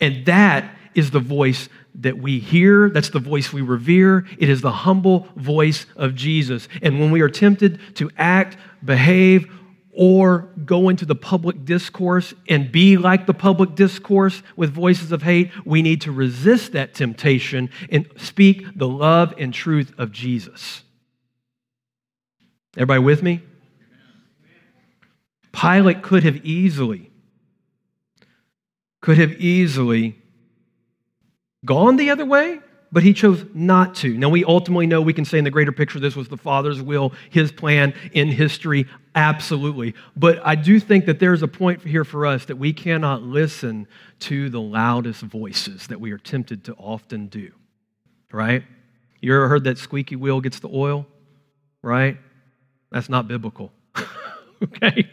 And 0.00 0.26
that 0.26 0.74
is 0.94 1.10
the 1.10 1.20
voice 1.20 1.68
that 1.94 2.18
we 2.18 2.38
hear. 2.38 2.90
That's 2.90 3.10
the 3.10 3.20
voice 3.20 3.52
we 3.52 3.62
revere. 3.62 4.26
It 4.38 4.48
is 4.48 4.60
the 4.60 4.72
humble 4.72 5.28
voice 5.36 5.86
of 5.94 6.14
Jesus. 6.14 6.68
And 6.82 6.98
when 6.98 7.10
we 7.10 7.20
are 7.20 7.28
tempted 7.28 7.78
to 7.96 8.10
act, 8.16 8.56
behave, 8.84 9.50
or 9.96 10.50
go 10.64 10.88
into 10.88 11.06
the 11.06 11.14
public 11.14 11.64
discourse 11.64 12.34
and 12.48 12.70
be 12.70 12.96
like 12.96 13.26
the 13.26 13.34
public 13.34 13.74
discourse 13.74 14.42
with 14.54 14.70
voices 14.70 15.10
of 15.10 15.22
hate, 15.22 15.50
we 15.64 15.80
need 15.80 16.02
to 16.02 16.12
resist 16.12 16.72
that 16.72 16.94
temptation 16.94 17.70
and 17.90 18.06
speak 18.16 18.64
the 18.76 18.86
love 18.86 19.32
and 19.38 19.54
truth 19.54 19.92
of 19.96 20.12
Jesus. 20.12 20.82
Everybody 22.76 23.00
with 23.00 23.22
me? 23.22 23.42
Pilate 25.52 26.02
could 26.02 26.22
have 26.24 26.44
easily 26.44 27.10
could 29.06 29.18
have 29.18 29.32
easily 29.34 30.20
gone 31.64 31.96
the 31.96 32.10
other 32.10 32.26
way, 32.26 32.58
but 32.92 33.02
he 33.02 33.12
chose 33.12 33.44
not 33.52 33.94
to. 33.96 34.16
Now, 34.16 34.28
we 34.28 34.44
ultimately 34.44 34.86
know 34.86 35.00
we 35.00 35.12
can 35.12 35.24
say 35.24 35.38
in 35.38 35.44
the 35.44 35.50
greater 35.50 35.72
picture 35.72 35.98
this 35.98 36.16
was 36.16 36.28
the 36.28 36.36
Father's 36.36 36.80
will, 36.80 37.12
his 37.30 37.50
plan 37.50 37.94
in 38.12 38.28
history, 38.28 38.86
absolutely. 39.14 39.94
But 40.16 40.40
I 40.44 40.54
do 40.54 40.78
think 40.78 41.06
that 41.06 41.18
there's 41.18 41.42
a 41.42 41.48
point 41.48 41.82
here 41.82 42.04
for 42.04 42.26
us 42.26 42.44
that 42.46 42.56
we 42.56 42.72
cannot 42.72 43.22
listen 43.22 43.88
to 44.20 44.48
the 44.48 44.60
loudest 44.60 45.22
voices 45.22 45.88
that 45.88 46.00
we 46.00 46.12
are 46.12 46.18
tempted 46.18 46.64
to 46.64 46.74
often 46.74 47.26
do, 47.26 47.52
right? 48.32 48.62
You 49.20 49.34
ever 49.34 49.48
heard 49.48 49.64
that 49.64 49.78
squeaky 49.78 50.16
wheel 50.16 50.40
gets 50.40 50.60
the 50.60 50.68
oil, 50.68 51.06
right? 51.82 52.16
That's 52.92 53.08
not 53.08 53.26
biblical, 53.26 53.72
okay? 54.62 55.10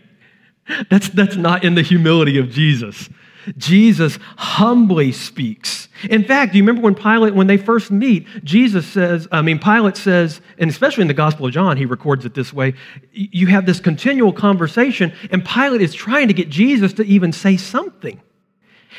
That's, 0.90 1.10
that's 1.10 1.36
not 1.36 1.64
in 1.64 1.76
the 1.76 1.82
humility 1.82 2.38
of 2.38 2.50
Jesus. 2.50 3.10
Jesus 3.58 4.20
humbly 4.38 5.12
speaks. 5.12 5.90
In 6.10 6.24
fact, 6.24 6.52
do 6.52 6.58
you 6.58 6.64
remember 6.64 6.82
when 6.82 6.96
Pilate, 6.96 7.34
when 7.34 7.48
they 7.48 7.58
first 7.58 7.92
meet, 7.92 8.28
Jesus 8.44 8.86
says, 8.86 9.28
I 9.32 9.42
mean, 9.42 9.60
Pilate 9.60 9.98
says, 9.98 10.42
and 10.58 10.70
especially 10.70 11.04
in 11.04 11.08
the 11.08 11.14
Gospel 11.14 11.46
of 11.46 11.54
John, 11.54 11.78
he 11.78 11.86
records 11.86 12.26
it 12.26 12.34
this 12.34 12.52
way 12.52 12.74
you 13.12 13.48
have 13.48 13.66
this 13.66 13.80
continual 13.80 14.34
conversation, 14.34 15.14
and 15.32 15.46
Pilate 15.46 15.82
is 15.82 15.94
trying 15.94 16.28
to 16.28 16.34
get 16.34 16.50
Jesus 16.50 16.94
to 16.94 17.04
even 17.06 17.32
say 17.32 17.58
something. 17.58 18.22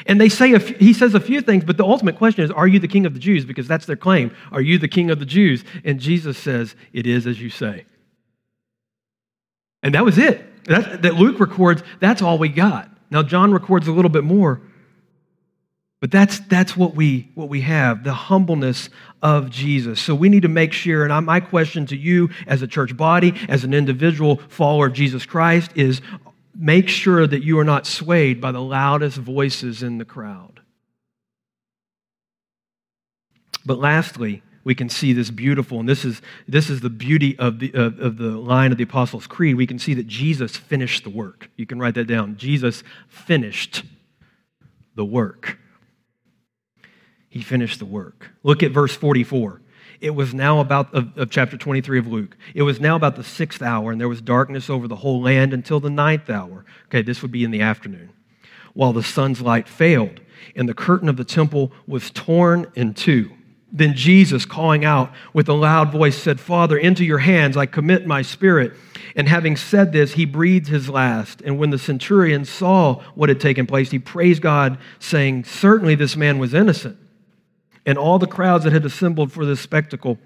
And 0.07 0.21
they 0.21 0.29
say, 0.29 0.59
few, 0.59 0.77
he 0.77 0.93
says 0.93 1.15
a 1.15 1.21
few 1.21 1.41
things, 1.41 1.65
but 1.65 1.77
the 1.77 1.85
ultimate 1.85 2.17
question 2.17 2.45
is, 2.45 2.51
Are 2.51 2.67
you 2.67 2.79
the 2.79 2.89
king 2.89 3.07
of 3.07 3.15
the 3.15 3.21
Jews? 3.21 3.45
Because 3.45 3.69
that's 3.69 3.87
their 3.87 3.97
claim. 3.97 4.35
Are 4.51 4.61
you 4.61 4.79
the 4.79 4.89
king 4.89 5.11
of 5.11 5.19
the 5.19 5.27
Jews? 5.27 5.65
And 5.85 6.01
Jesus 6.01 6.37
says, 6.37 6.75
It 6.93 7.07
is 7.07 7.27
as 7.27 7.41
you 7.41 7.51
say. 7.51 7.85
And 9.83 9.95
that 9.95 10.05
was 10.05 10.19
it. 10.19 10.43
That 10.65 11.15
Luke 11.15 11.39
records, 11.39 11.83
that's 12.01 12.23
all 12.23 12.39
we 12.39 12.49
got. 12.49 12.91
Now, 13.15 13.23
John 13.23 13.53
records 13.53 13.87
a 13.87 13.93
little 13.93 14.11
bit 14.11 14.25
more, 14.25 14.61
but 16.01 16.11
that's, 16.11 16.41
that's 16.41 16.77
what, 16.77 16.97
we, 16.97 17.31
what 17.37 17.49
we 17.49 17.61
have 17.61 18.03
the 18.03 18.13
humbleness 18.13 18.91
of 19.23 19.51
Jesus. 19.51 20.01
So 20.01 20.17
we 20.17 20.29
need 20.29 20.43
to 20.43 20.49
make 20.49 20.73
sure, 20.73 21.07
and 21.07 21.25
my 21.25 21.39
question 21.39 21.87
to 21.87 21.97
you 21.97 22.31
as 22.49 22.61
a 22.61 22.67
church 22.67 22.97
body, 22.97 23.33
as 23.49 23.63
an 23.63 23.73
individual 23.73 24.39
follower 24.49 24.89
of 24.89 24.95
Jesus 24.95 25.27
Christ, 25.27 25.71
is 25.77 26.03
make 26.57 26.89
sure 26.89 27.25
that 27.25 27.45
you 27.45 27.57
are 27.61 27.65
not 27.65 27.87
swayed 27.87 28.41
by 28.41 28.51
the 28.51 28.61
loudest 28.61 29.17
voices 29.17 29.85
in 29.85 29.99
the 29.99 30.05
crowd. 30.05 30.59
But 33.65 33.79
lastly, 33.79 34.43
we 34.65 34.75
can 34.75 34.89
see 34.89 35.13
this 35.13 35.31
beautiful, 35.31 35.79
and 35.79 35.89
this 35.89 36.05
is, 36.05 36.23
this 36.49 36.71
is 36.71 36.81
the 36.81 36.91
beauty 36.91 37.39
of 37.39 37.59
the, 37.59 37.73
of, 37.75 38.01
of 38.01 38.17
the 38.17 38.31
line 38.31 38.73
of 38.73 38.79
the 38.79 38.85
Apostles' 38.85 39.27
Creed. 39.27 39.57
We 39.57 39.67
can 39.67 39.79
see 39.79 39.93
that 39.95 40.07
Jesus 40.07 40.57
finished 40.57 41.05
the 41.05 41.11
work. 41.11 41.51
You 41.57 41.67
can 41.67 41.79
write 41.79 41.95
that 41.95 42.07
down. 42.07 42.37
Jesus 42.39 42.83
finished 43.07 43.85
the 44.95 45.05
work. 45.05 45.59
He 47.29 47.43
finished 47.43 47.79
the 47.79 47.85
work. 47.85 48.31
Look 48.43 48.63
at 48.63 48.71
verse 48.71 48.95
44. 48.95 49.61
It 50.01 50.15
was 50.15 50.33
now 50.33 50.61
about, 50.61 50.95
of, 50.95 51.17
of, 51.17 51.31
chapter 51.31 51.57
23 51.57 51.99
of 51.99 52.07
Luke, 52.07 52.37
it 52.55 52.63
was 52.63 52.81
now 52.81 52.97
about 52.97 53.17
the 53.17 53.25
sixth 53.25 53.63
hour, 53.63 53.91
and 53.91 54.01
there 54.01 54.09
was 54.09 54.21
darkness 54.21 54.69
over 54.69 54.89
the 54.89 54.97
whole 54.97 55.21
land 55.21 55.53
until 55.53 55.81
the 55.81 55.91
ninth 55.91 56.29
hour. 56.29 56.65
Okay, 56.87 57.03
this 57.03 57.23
would 57.23 57.31
be 57.31 57.45
in 57.45 57.51
the 57.51 57.61
afternoon, 57.61 58.11
while 58.73 58.93
the 58.93 59.03
sun's 59.03 59.41
light 59.41 59.69
failed, 59.69 60.21
and 60.57 60.69
the 60.69 60.75
curtain 60.75 61.09
of 61.09 61.17
the 61.17 61.25
temple 61.25 61.73
was 61.87 62.11
torn 62.11 62.71
in 62.75 62.93
two. 62.93 63.31
Then 63.77 63.95
Jesus, 63.95 64.47
calling 64.47 64.85
out 64.85 65.13
with 65.33 65.49
a 65.49 65.53
loud 65.53 65.91
voice, 65.91 66.17
said, 66.17 66.39
Father, 66.39 66.79
into 66.79 67.05
your 67.05 67.19
hands 67.19 67.57
I 67.57 67.67
commit 67.67 68.07
my 68.07 68.23
spirit. 68.23 68.73
And 69.17 69.29
having 69.29 69.57
said 69.57 69.93
this, 69.93 70.13
he 70.13 70.25
breathed 70.25 70.69
his 70.69 70.89
last. 70.89 71.43
And 71.43 71.59
when 71.59 71.71
the 71.71 71.79
centurion 71.79 72.45
saw 72.45 73.03
what 73.17 73.29
had 73.29 73.41
taken 73.41 73.67
place, 73.67 73.91
he 73.91 73.99
praised 73.99 74.43
God, 74.43 74.79
saying, 75.01 75.45
Certainly 75.45 75.97
this 75.97 76.17
man 76.17 76.39
was 76.39 76.55
innocent. 76.55 76.97
And 77.85 77.99
all 77.99 78.21
the 78.21 78.29
crowds 78.29 78.63
that 78.63 78.73
had 78.73 78.85
assembled 78.85 79.33
for 79.33 79.45
this 79.45 79.61
spectacle, 79.61 80.19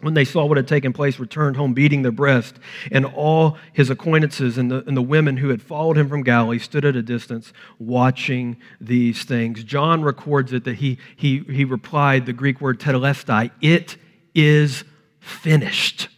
when 0.00 0.14
they 0.14 0.24
saw 0.24 0.44
what 0.46 0.56
had 0.56 0.68
taken 0.68 0.92
place, 0.92 1.18
returned 1.18 1.56
home 1.56 1.74
beating 1.74 2.02
their 2.02 2.12
breast. 2.12 2.56
And 2.92 3.04
all 3.04 3.58
his 3.72 3.90
acquaintances 3.90 4.56
and 4.56 4.70
the, 4.70 4.84
and 4.86 4.96
the 4.96 5.02
women 5.02 5.36
who 5.36 5.48
had 5.48 5.60
followed 5.60 5.98
him 5.98 6.08
from 6.08 6.22
Galilee 6.22 6.58
stood 6.58 6.84
at 6.84 6.94
a 6.94 7.02
distance 7.02 7.52
watching 7.78 8.56
these 8.80 9.24
things. 9.24 9.64
John 9.64 10.02
records 10.02 10.52
it 10.52 10.64
that 10.64 10.76
he, 10.76 10.98
he, 11.16 11.40
he 11.40 11.64
replied 11.64 12.26
the 12.26 12.32
Greek 12.32 12.60
word 12.60 12.78
tetelestai, 12.78 13.50
it 13.60 13.96
is 14.34 14.84
finished. 15.20 16.08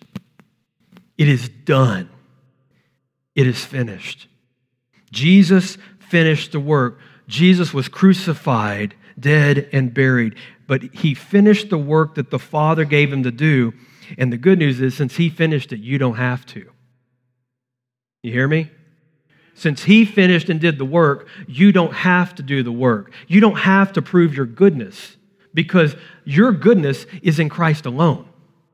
It 1.16 1.28
is 1.28 1.48
done. 1.48 2.10
It 3.34 3.46
is 3.46 3.64
finished. 3.64 4.28
Jesus 5.10 5.78
finished 5.98 6.52
the 6.52 6.60
work. 6.60 6.98
Jesus 7.28 7.72
was 7.72 7.88
crucified, 7.88 8.94
dead, 9.18 9.68
and 9.72 9.94
buried 9.94 10.34
but 10.70 10.84
he 10.94 11.14
finished 11.14 11.68
the 11.68 11.76
work 11.76 12.14
that 12.14 12.30
the 12.30 12.38
Father 12.38 12.84
gave 12.84 13.12
him 13.12 13.24
to 13.24 13.32
do. 13.32 13.74
And 14.16 14.32
the 14.32 14.36
good 14.36 14.56
news 14.56 14.80
is, 14.80 14.96
since 14.96 15.16
he 15.16 15.28
finished 15.28 15.72
it, 15.72 15.80
you 15.80 15.98
don't 15.98 16.14
have 16.14 16.46
to. 16.46 16.70
You 18.22 18.32
hear 18.32 18.46
me? 18.46 18.70
Since 19.54 19.82
he 19.82 20.04
finished 20.04 20.48
and 20.48 20.60
did 20.60 20.78
the 20.78 20.84
work, 20.84 21.26
you 21.48 21.72
don't 21.72 21.92
have 21.92 22.36
to 22.36 22.44
do 22.44 22.62
the 22.62 22.70
work. 22.70 23.10
You 23.26 23.40
don't 23.40 23.56
have 23.56 23.94
to 23.94 24.00
prove 24.00 24.32
your 24.32 24.46
goodness 24.46 25.16
because 25.52 25.96
your 26.24 26.52
goodness 26.52 27.04
is 27.20 27.40
in 27.40 27.48
Christ 27.48 27.84
alone. 27.84 28.28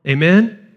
Amen? 0.07 0.67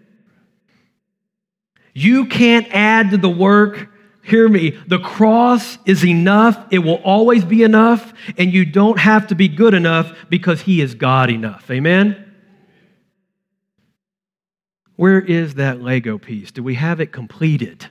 You 1.93 2.25
can't 2.25 2.65
add 2.71 3.11
to 3.11 3.17
the 3.17 3.29
work 3.29 3.90
Hear 4.23 4.47
me. 4.47 4.71
The 4.87 4.99
cross 4.99 5.77
is 5.85 6.05
enough. 6.05 6.67
It 6.71 6.79
will 6.79 7.01
always 7.03 7.43
be 7.43 7.63
enough. 7.63 8.13
And 8.37 8.53
you 8.53 8.65
don't 8.65 8.99
have 8.99 9.27
to 9.27 9.35
be 9.35 9.47
good 9.47 9.73
enough 9.73 10.15
because 10.29 10.61
He 10.61 10.81
is 10.81 10.93
God 10.95 11.29
enough. 11.29 11.69
Amen? 11.71 12.31
Where 14.95 15.19
is 15.19 15.55
that 15.55 15.81
Lego 15.81 16.19
piece? 16.19 16.51
Do 16.51 16.61
we 16.61 16.75
have 16.75 16.99
it 16.99 17.11
completed? 17.11 17.89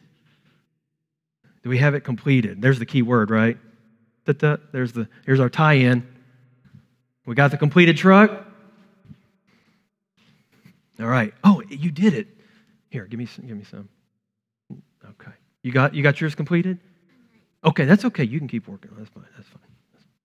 Do 1.62 1.68
we 1.68 1.78
have 1.78 1.94
it 1.94 2.02
completed? 2.02 2.62
There's 2.62 2.78
the 2.78 2.86
key 2.86 3.02
word, 3.02 3.30
right? 3.30 3.58
There's 4.24 4.92
the, 4.92 5.08
here's 5.26 5.40
our 5.40 5.50
tie 5.50 5.74
in. 5.74 6.06
We 7.26 7.34
got 7.34 7.50
the 7.50 7.56
completed 7.56 7.96
truck. 7.96 8.46
All 11.00 11.06
right. 11.06 11.34
Oh, 11.42 11.62
you 11.68 11.90
did 11.90 12.14
it. 12.14 12.28
Here, 12.90 13.06
give 13.06 13.18
me 13.18 13.26
some, 13.26 13.46
give 13.46 13.56
me 13.56 13.64
some. 13.64 13.88
Okay. 15.04 15.32
You 15.62 15.72
got, 15.72 15.94
you 15.94 16.02
got 16.02 16.20
yours 16.20 16.34
completed? 16.34 16.78
Okay, 17.64 17.84
that's 17.84 18.04
okay. 18.06 18.24
You 18.24 18.38
can 18.38 18.48
keep 18.48 18.66
working. 18.66 18.90
That's 18.96 19.10
fine. 19.10 19.26
That's 19.36 19.48
fine. 19.48 19.60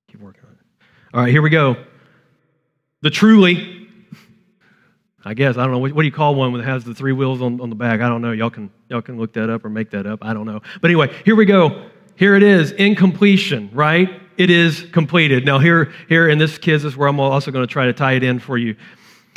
Keep 0.10 0.22
working 0.22 0.44
on 0.46 0.52
it. 0.52 0.86
All 1.14 1.22
right, 1.22 1.30
here 1.30 1.42
we 1.42 1.50
go. 1.50 1.76
The 3.02 3.10
truly, 3.10 3.88
I 5.24 5.34
guess, 5.34 5.58
I 5.58 5.64
don't 5.64 5.72
know. 5.72 5.80
What, 5.80 5.92
what 5.94 6.02
do 6.04 6.08
you 6.08 6.14
call 6.14 6.36
one 6.36 6.54
that 6.54 6.64
has 6.64 6.84
the 6.86 6.96
three 6.96 7.12
wheels 7.12 7.42
on, 7.42 7.60
on 7.60 7.70
the 7.70 7.76
back? 7.76 8.00
I 8.02 8.08
don't 8.08 8.22
know. 8.22 8.32
Y'all 8.32 8.50
can, 8.50 8.72
y'all 8.90 9.02
can 9.02 9.18
look 9.18 9.34
that 9.34 9.50
up 9.50 9.66
or 9.66 9.70
make 9.70 9.92
that 9.92 10.08
up. 10.08 10.20
I 10.22 10.34
don't 10.34 10.46
know. 10.46 10.62
But 10.82 10.90
anyway, 10.90 11.14
here 11.26 11.36
we 11.36 11.46
go. 11.46 11.90
Here 12.16 12.36
it 12.36 12.44
is, 12.44 12.72
in 12.72 12.96
completion, 12.96 13.70
right? 13.74 14.22
It 14.38 14.50
is 14.50 14.88
completed. 14.94 15.46
Now, 15.46 15.60
here, 15.60 15.92
here 16.08 16.30
in 16.30 16.38
this 16.38 16.58
kids 16.58 16.86
is 16.86 16.96
where 16.96 17.10
I'm 17.10 17.20
also 17.20 17.52
going 17.52 17.68
to 17.68 17.72
try 17.72 17.86
to 17.86 17.94
tie 17.94 18.14
it 18.14 18.24
in 18.24 18.40
for 18.40 18.58
you. 18.58 18.78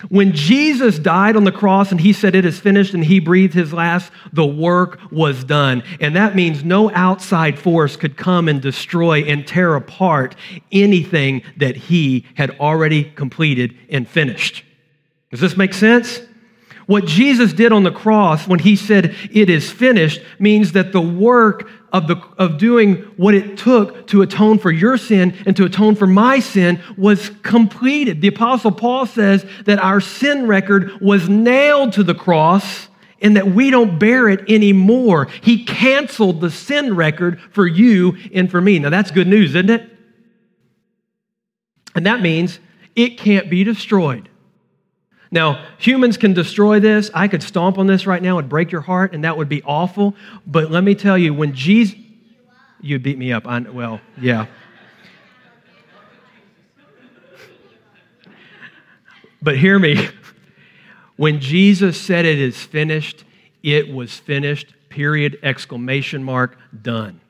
When 0.08 0.32
Jesus 0.32 0.98
died 0.98 1.34
on 1.34 1.42
the 1.42 1.50
cross 1.50 1.90
and 1.90 2.00
he 2.00 2.12
said, 2.12 2.36
It 2.36 2.44
is 2.44 2.60
finished, 2.60 2.94
and 2.94 3.04
he 3.04 3.18
breathed 3.18 3.54
his 3.54 3.72
last, 3.72 4.12
the 4.32 4.46
work 4.46 5.00
was 5.10 5.42
done. 5.42 5.82
And 6.00 6.14
that 6.14 6.36
means 6.36 6.62
no 6.62 6.90
outside 6.92 7.58
force 7.58 7.96
could 7.96 8.16
come 8.16 8.48
and 8.48 8.62
destroy 8.62 9.22
and 9.22 9.44
tear 9.44 9.74
apart 9.74 10.36
anything 10.70 11.42
that 11.56 11.76
he 11.76 12.26
had 12.34 12.50
already 12.60 13.04
completed 13.04 13.76
and 13.90 14.08
finished. 14.08 14.64
Does 15.32 15.40
this 15.40 15.56
make 15.56 15.74
sense? 15.74 16.20
What 16.86 17.04
Jesus 17.04 17.52
did 17.52 17.72
on 17.72 17.82
the 17.82 17.90
cross 17.90 18.46
when 18.46 18.60
he 18.60 18.76
said, 18.76 19.14
It 19.32 19.50
is 19.50 19.70
finished, 19.70 20.22
means 20.38 20.72
that 20.72 20.92
the 20.92 21.02
work 21.02 21.68
of, 21.92 22.06
the, 22.06 22.16
of 22.36 22.58
doing 22.58 22.96
what 23.16 23.34
it 23.34 23.56
took 23.56 24.06
to 24.08 24.22
atone 24.22 24.58
for 24.58 24.70
your 24.70 24.96
sin 24.98 25.34
and 25.46 25.56
to 25.56 25.64
atone 25.64 25.94
for 25.94 26.06
my 26.06 26.38
sin 26.40 26.80
was 26.96 27.30
completed. 27.42 28.20
The 28.20 28.28
Apostle 28.28 28.72
Paul 28.72 29.06
says 29.06 29.44
that 29.64 29.78
our 29.78 30.00
sin 30.00 30.46
record 30.46 31.00
was 31.00 31.28
nailed 31.28 31.94
to 31.94 32.02
the 32.02 32.14
cross 32.14 32.88
and 33.20 33.36
that 33.36 33.48
we 33.48 33.70
don't 33.70 33.98
bear 33.98 34.28
it 34.28 34.48
anymore. 34.48 35.26
He 35.42 35.64
canceled 35.64 36.40
the 36.40 36.50
sin 36.50 36.94
record 36.94 37.40
for 37.50 37.66
you 37.66 38.16
and 38.32 38.50
for 38.50 38.60
me. 38.60 38.78
Now, 38.78 38.90
that's 38.90 39.10
good 39.10 39.26
news, 39.26 39.54
isn't 39.54 39.70
it? 39.70 39.90
And 41.94 42.06
that 42.06 42.20
means 42.20 42.60
it 42.94 43.18
can't 43.18 43.50
be 43.50 43.64
destroyed. 43.64 44.28
Now, 45.30 45.64
humans 45.78 46.16
can 46.16 46.32
destroy 46.32 46.80
this. 46.80 47.10
I 47.12 47.28
could 47.28 47.42
stomp 47.42 47.78
on 47.78 47.86
this 47.86 48.06
right 48.06 48.22
now 48.22 48.38
and 48.38 48.48
break 48.48 48.72
your 48.72 48.80
heart, 48.80 49.12
and 49.12 49.24
that 49.24 49.36
would 49.36 49.48
be 49.48 49.62
awful. 49.62 50.14
But 50.46 50.70
let 50.70 50.82
me 50.84 50.94
tell 50.94 51.18
you, 51.18 51.34
when 51.34 51.54
Jesus. 51.54 51.96
You 52.80 53.00
beat 53.00 53.18
me 53.18 53.32
up. 53.32 53.46
I, 53.46 53.58
well, 53.58 54.00
yeah. 54.20 54.46
But 59.42 59.58
hear 59.58 59.78
me. 59.78 60.08
When 61.16 61.40
Jesus 61.40 62.00
said 62.00 62.24
it 62.24 62.38
is 62.38 62.62
finished, 62.62 63.24
it 63.64 63.92
was 63.92 64.14
finished, 64.14 64.72
period, 64.88 65.38
exclamation 65.42 66.22
mark, 66.22 66.56
done. 66.80 67.20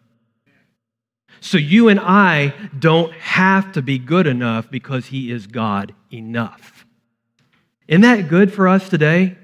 So 1.41 1.57
you 1.57 1.89
and 1.89 1.99
I 1.99 2.53
don't 2.79 3.13
have 3.15 3.73
to 3.73 3.81
be 3.81 3.99
good 3.99 4.27
enough 4.27 4.71
because 4.71 5.07
He 5.07 5.31
is 5.31 5.47
God 5.47 5.95
enough. 6.13 6.78
Isn't 7.89 8.03
that 8.03 8.29
good 8.29 8.53
for 8.53 8.69
us 8.69 8.89
today? 8.89 9.37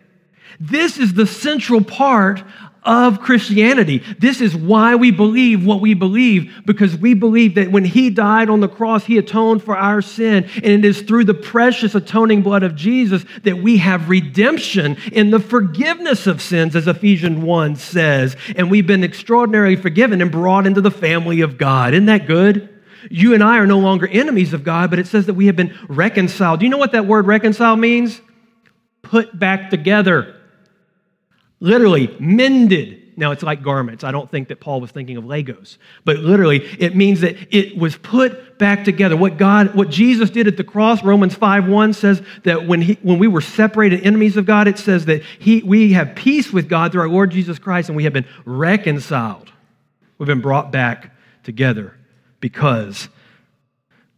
This 0.61 0.98
is 0.98 1.14
the 1.14 1.26
central 1.26 1.83
part 1.83 2.44
of 2.83 3.20
Christianity. 3.20 4.02
This 4.18 4.42
is 4.42 4.54
why 4.54 4.94
we 4.94 5.11
believe 5.11 5.64
what 5.64 5.80
we 5.80 5.94
believe, 5.94 6.52
because 6.66 6.94
we 6.94 7.14
believe 7.14 7.54
that 7.54 7.72
when 7.72 7.87
He 7.87 8.11
died 8.11 8.50
on 8.50 8.61
the 8.61 8.68
cross, 8.68 9.07
He 9.07 9.16
atoned 9.16 9.62
for 9.64 9.74
our 9.74 10.02
sin. 10.02 10.44
And 10.57 10.66
it 10.66 10.85
is 10.85 11.00
through 11.00 11.24
the 11.24 11.33
precious 11.33 11.94
atoning 11.94 12.42
blood 12.42 12.62
of 12.62 12.76
Jesus 12.76 13.24
that 13.44 13.59
we 13.59 13.78
have 13.78 14.11
redemption 14.11 14.98
in 15.12 15.30
the 15.30 15.40
forgiveness 15.40 16.26
of 16.26 16.42
sins, 16.42 16.76
as 16.76 16.87
Ephesians 16.87 17.38
1 17.38 17.76
says. 17.76 18.37
And 18.54 18.70
we've 18.70 18.87
been 18.87 19.02
extraordinarily 19.02 19.76
forgiven 19.76 20.20
and 20.20 20.30
brought 20.30 20.66
into 20.66 20.83
the 20.83 20.90
family 20.90 21.40
of 21.40 21.57
God. 21.57 21.94
Isn't 21.94 22.07
that 22.07 22.26
good? 22.26 22.68
You 23.11 23.35
and 23.35 23.42
I 23.42 23.59
are 23.59 23.66
no 23.66 23.78
longer 23.78 24.07
enemies 24.07 24.52
of 24.52 24.64
God, 24.64 24.90
but 24.90 24.98
it 24.98 25.07
says 25.07 25.26
that 25.26 25.35
we 25.35 25.46
have 25.46 25.57
been 25.57 25.76
reconciled. 25.88 26.61
Do 26.61 26.66
you 26.66 26.70
know 26.70 26.78
what 26.78 26.92
that 26.92 27.07
word 27.07 27.26
reconcile 27.26 27.76
means? 27.76 28.20
Put 29.05 29.38
back 29.38 29.71
together. 29.71 30.35
Literally, 31.61 32.14
mended. 32.19 33.12
Now, 33.17 33.31
it's 33.31 33.43
like 33.43 33.62
garments. 33.62 34.03
I 34.03 34.11
don't 34.11 34.29
think 34.29 34.49
that 34.49 34.61
Paul 34.61 34.81
was 34.81 34.90
thinking 34.90 35.17
of 35.17 35.25
Legos, 35.25 35.79
but 36.05 36.17
literally, 36.17 36.59
it 36.79 36.97
means 36.97 37.21
that 37.21 37.37
it 37.55 37.77
was 37.77 37.97
put 37.97 38.59
back 38.59 38.85
together. 38.85 39.17
What 39.17 39.37
God, 39.37 39.75
what 39.75 39.88
Jesus 39.88 40.31
did 40.31 40.49
at 40.49 40.57
the 40.57 40.64
cross, 40.64 41.05
Romans 41.05 41.35
5 41.35 41.69
1 41.69 41.93
says 41.93 42.23
that 42.43 42.67
when, 42.67 42.83
he, 42.83 42.99
when 43.03 43.19
we 43.21 43.29
were 43.29 43.40
separated 43.40 44.05
enemies 44.05 44.37
of 44.37 44.47
God, 44.47 44.67
it 44.67 44.79
says 44.79 45.05
that 45.05 45.23
he, 45.38 45.62
we 45.62 45.93
have 45.93 46.17
peace 46.17 46.53
with 46.53 46.69
God 46.69 46.90
through 46.90 47.03
our 47.03 47.09
Lord 47.09 47.31
Jesus 47.31 47.59
Christ 47.59 47.88
and 47.88 47.97
we 47.97 48.05
have 48.05 48.12
been 48.12 48.27
reconciled. 48.45 49.53
We've 50.19 50.27
been 50.27 50.40
brought 50.40 50.73
back 50.73 51.14
together 51.45 51.97
because 52.40 53.09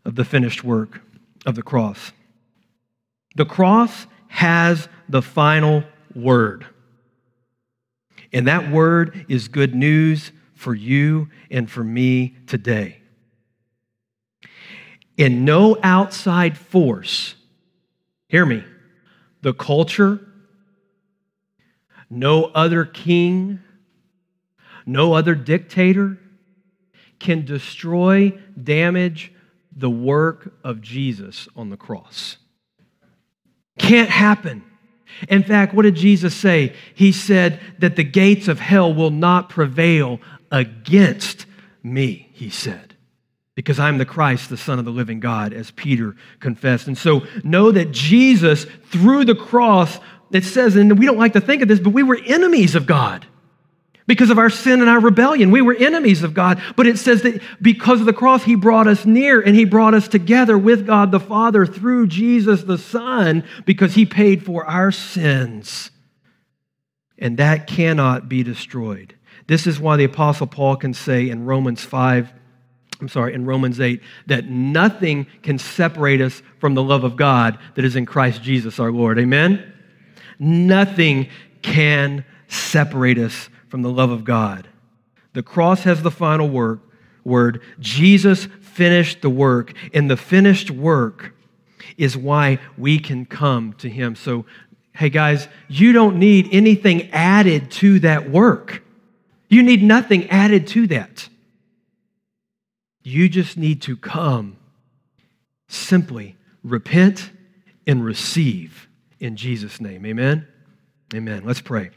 of 0.06 0.14
the 0.14 0.24
finished 0.24 0.64
work 0.64 1.00
of 1.44 1.54
the 1.54 1.62
cross. 1.62 2.12
The 3.34 3.44
cross 3.44 4.06
has 4.28 4.88
the 5.08 5.22
final 5.22 5.84
word. 6.14 6.66
And 8.32 8.48
that 8.48 8.70
word 8.70 9.26
is 9.28 9.48
good 9.48 9.74
news 9.74 10.32
for 10.54 10.74
you 10.74 11.28
and 11.50 11.70
for 11.70 11.84
me 11.84 12.36
today. 12.46 12.98
And 15.18 15.44
no 15.44 15.78
outside 15.82 16.58
force, 16.58 17.34
hear 18.28 18.44
me, 18.44 18.64
the 19.42 19.54
culture, 19.54 20.20
no 22.10 22.44
other 22.44 22.84
king, 22.84 23.60
no 24.84 25.14
other 25.14 25.34
dictator 25.34 26.18
can 27.18 27.44
destroy, 27.44 28.30
damage 28.62 29.32
the 29.74 29.90
work 29.90 30.54
of 30.62 30.80
Jesus 30.80 31.48
on 31.56 31.70
the 31.70 31.76
cross. 31.76 32.36
Can't 33.78 34.10
happen. 34.10 34.64
In 35.28 35.42
fact, 35.42 35.74
what 35.74 35.82
did 35.82 35.94
Jesus 35.94 36.34
say? 36.34 36.74
He 36.94 37.12
said 37.12 37.60
that 37.78 37.96
the 37.96 38.04
gates 38.04 38.48
of 38.48 38.60
hell 38.60 38.92
will 38.92 39.10
not 39.10 39.48
prevail 39.48 40.20
against 40.50 41.46
me, 41.82 42.28
he 42.32 42.50
said, 42.50 42.94
because 43.54 43.78
I'm 43.78 43.98
the 43.98 44.04
Christ, 44.04 44.50
the 44.50 44.56
Son 44.56 44.78
of 44.78 44.84
the 44.84 44.90
living 44.90 45.20
God, 45.20 45.52
as 45.52 45.70
Peter 45.70 46.16
confessed. 46.40 46.86
And 46.86 46.98
so 46.98 47.24
know 47.44 47.70
that 47.70 47.92
Jesus, 47.92 48.66
through 48.90 49.24
the 49.24 49.34
cross, 49.34 49.98
it 50.32 50.44
says, 50.44 50.76
and 50.76 50.98
we 50.98 51.06
don't 51.06 51.18
like 51.18 51.34
to 51.34 51.40
think 51.40 51.62
of 51.62 51.68
this, 51.68 51.80
but 51.80 51.90
we 51.90 52.02
were 52.02 52.18
enemies 52.26 52.74
of 52.74 52.86
God 52.86 53.26
because 54.06 54.30
of 54.30 54.38
our 54.38 54.50
sin 54.50 54.80
and 54.80 54.88
our 54.88 55.00
rebellion. 55.00 55.50
We 55.50 55.62
were 55.62 55.74
enemies 55.74 56.22
of 56.22 56.34
God. 56.34 56.62
But 56.76 56.86
it 56.86 56.98
says 56.98 57.22
that 57.22 57.42
because 57.60 58.00
of 58.00 58.06
the 58.06 58.12
cross, 58.12 58.44
He 58.44 58.54
brought 58.54 58.86
us 58.86 59.04
near 59.04 59.40
and 59.40 59.56
He 59.56 59.64
brought 59.64 59.94
us 59.94 60.08
together 60.08 60.56
with 60.56 60.86
God 60.86 61.10
the 61.10 61.20
Father 61.20 61.66
through 61.66 62.06
Jesus 62.06 62.62
the 62.62 62.78
Son 62.78 63.44
because 63.64 63.94
He 63.94 64.06
paid 64.06 64.44
for 64.44 64.64
our 64.64 64.92
sins. 64.92 65.90
And 67.18 67.38
that 67.38 67.66
cannot 67.66 68.28
be 68.28 68.42
destroyed. 68.42 69.14
This 69.46 69.66
is 69.66 69.80
why 69.80 69.96
the 69.96 70.04
Apostle 70.04 70.46
Paul 70.46 70.76
can 70.76 70.92
say 70.92 71.28
in 71.28 71.44
Romans 71.44 71.82
5, 71.84 72.32
I'm 73.00 73.08
sorry, 73.08 73.34
in 73.34 73.44
Romans 73.46 73.80
8, 73.80 74.00
that 74.26 74.48
nothing 74.48 75.26
can 75.42 75.58
separate 75.58 76.20
us 76.20 76.42
from 76.58 76.74
the 76.74 76.82
love 76.82 77.04
of 77.04 77.16
God 77.16 77.58
that 77.74 77.84
is 77.84 77.96
in 77.96 78.06
Christ 78.06 78.42
Jesus 78.42 78.80
our 78.80 78.90
Lord. 78.90 79.18
Amen? 79.18 79.72
Nothing 80.38 81.28
can 81.62 82.24
separate 82.48 83.18
us 83.18 83.48
from 83.68 83.82
the 83.82 83.90
love 83.90 84.10
of 84.10 84.24
God. 84.24 84.68
The 85.32 85.42
cross 85.42 85.82
has 85.82 86.02
the 86.02 86.10
final 86.10 86.48
word. 86.48 86.80
word. 87.24 87.62
Jesus 87.78 88.46
finished 88.60 89.22
the 89.22 89.30
work, 89.30 89.72
and 89.92 90.10
the 90.10 90.16
finished 90.16 90.70
work 90.70 91.34
is 91.96 92.16
why 92.16 92.58
we 92.76 92.98
can 92.98 93.26
come 93.26 93.72
to 93.74 93.88
Him. 93.88 94.14
So, 94.16 94.46
hey 94.94 95.10
guys, 95.10 95.48
you 95.68 95.92
don't 95.92 96.18
need 96.18 96.48
anything 96.52 97.10
added 97.10 97.70
to 97.72 98.00
that 98.00 98.30
work. 98.30 98.82
You 99.48 99.62
need 99.62 99.82
nothing 99.82 100.28
added 100.30 100.66
to 100.68 100.86
that. 100.88 101.28
You 103.02 103.28
just 103.28 103.56
need 103.56 103.82
to 103.82 103.96
come, 103.96 104.56
simply 105.68 106.36
repent 106.64 107.30
and 107.86 108.04
receive 108.04 108.88
in 109.20 109.36
Jesus' 109.36 109.80
name. 109.80 110.04
Amen. 110.04 110.46
Amen. 111.14 111.44
Let's 111.44 111.60
pray. 111.60 111.90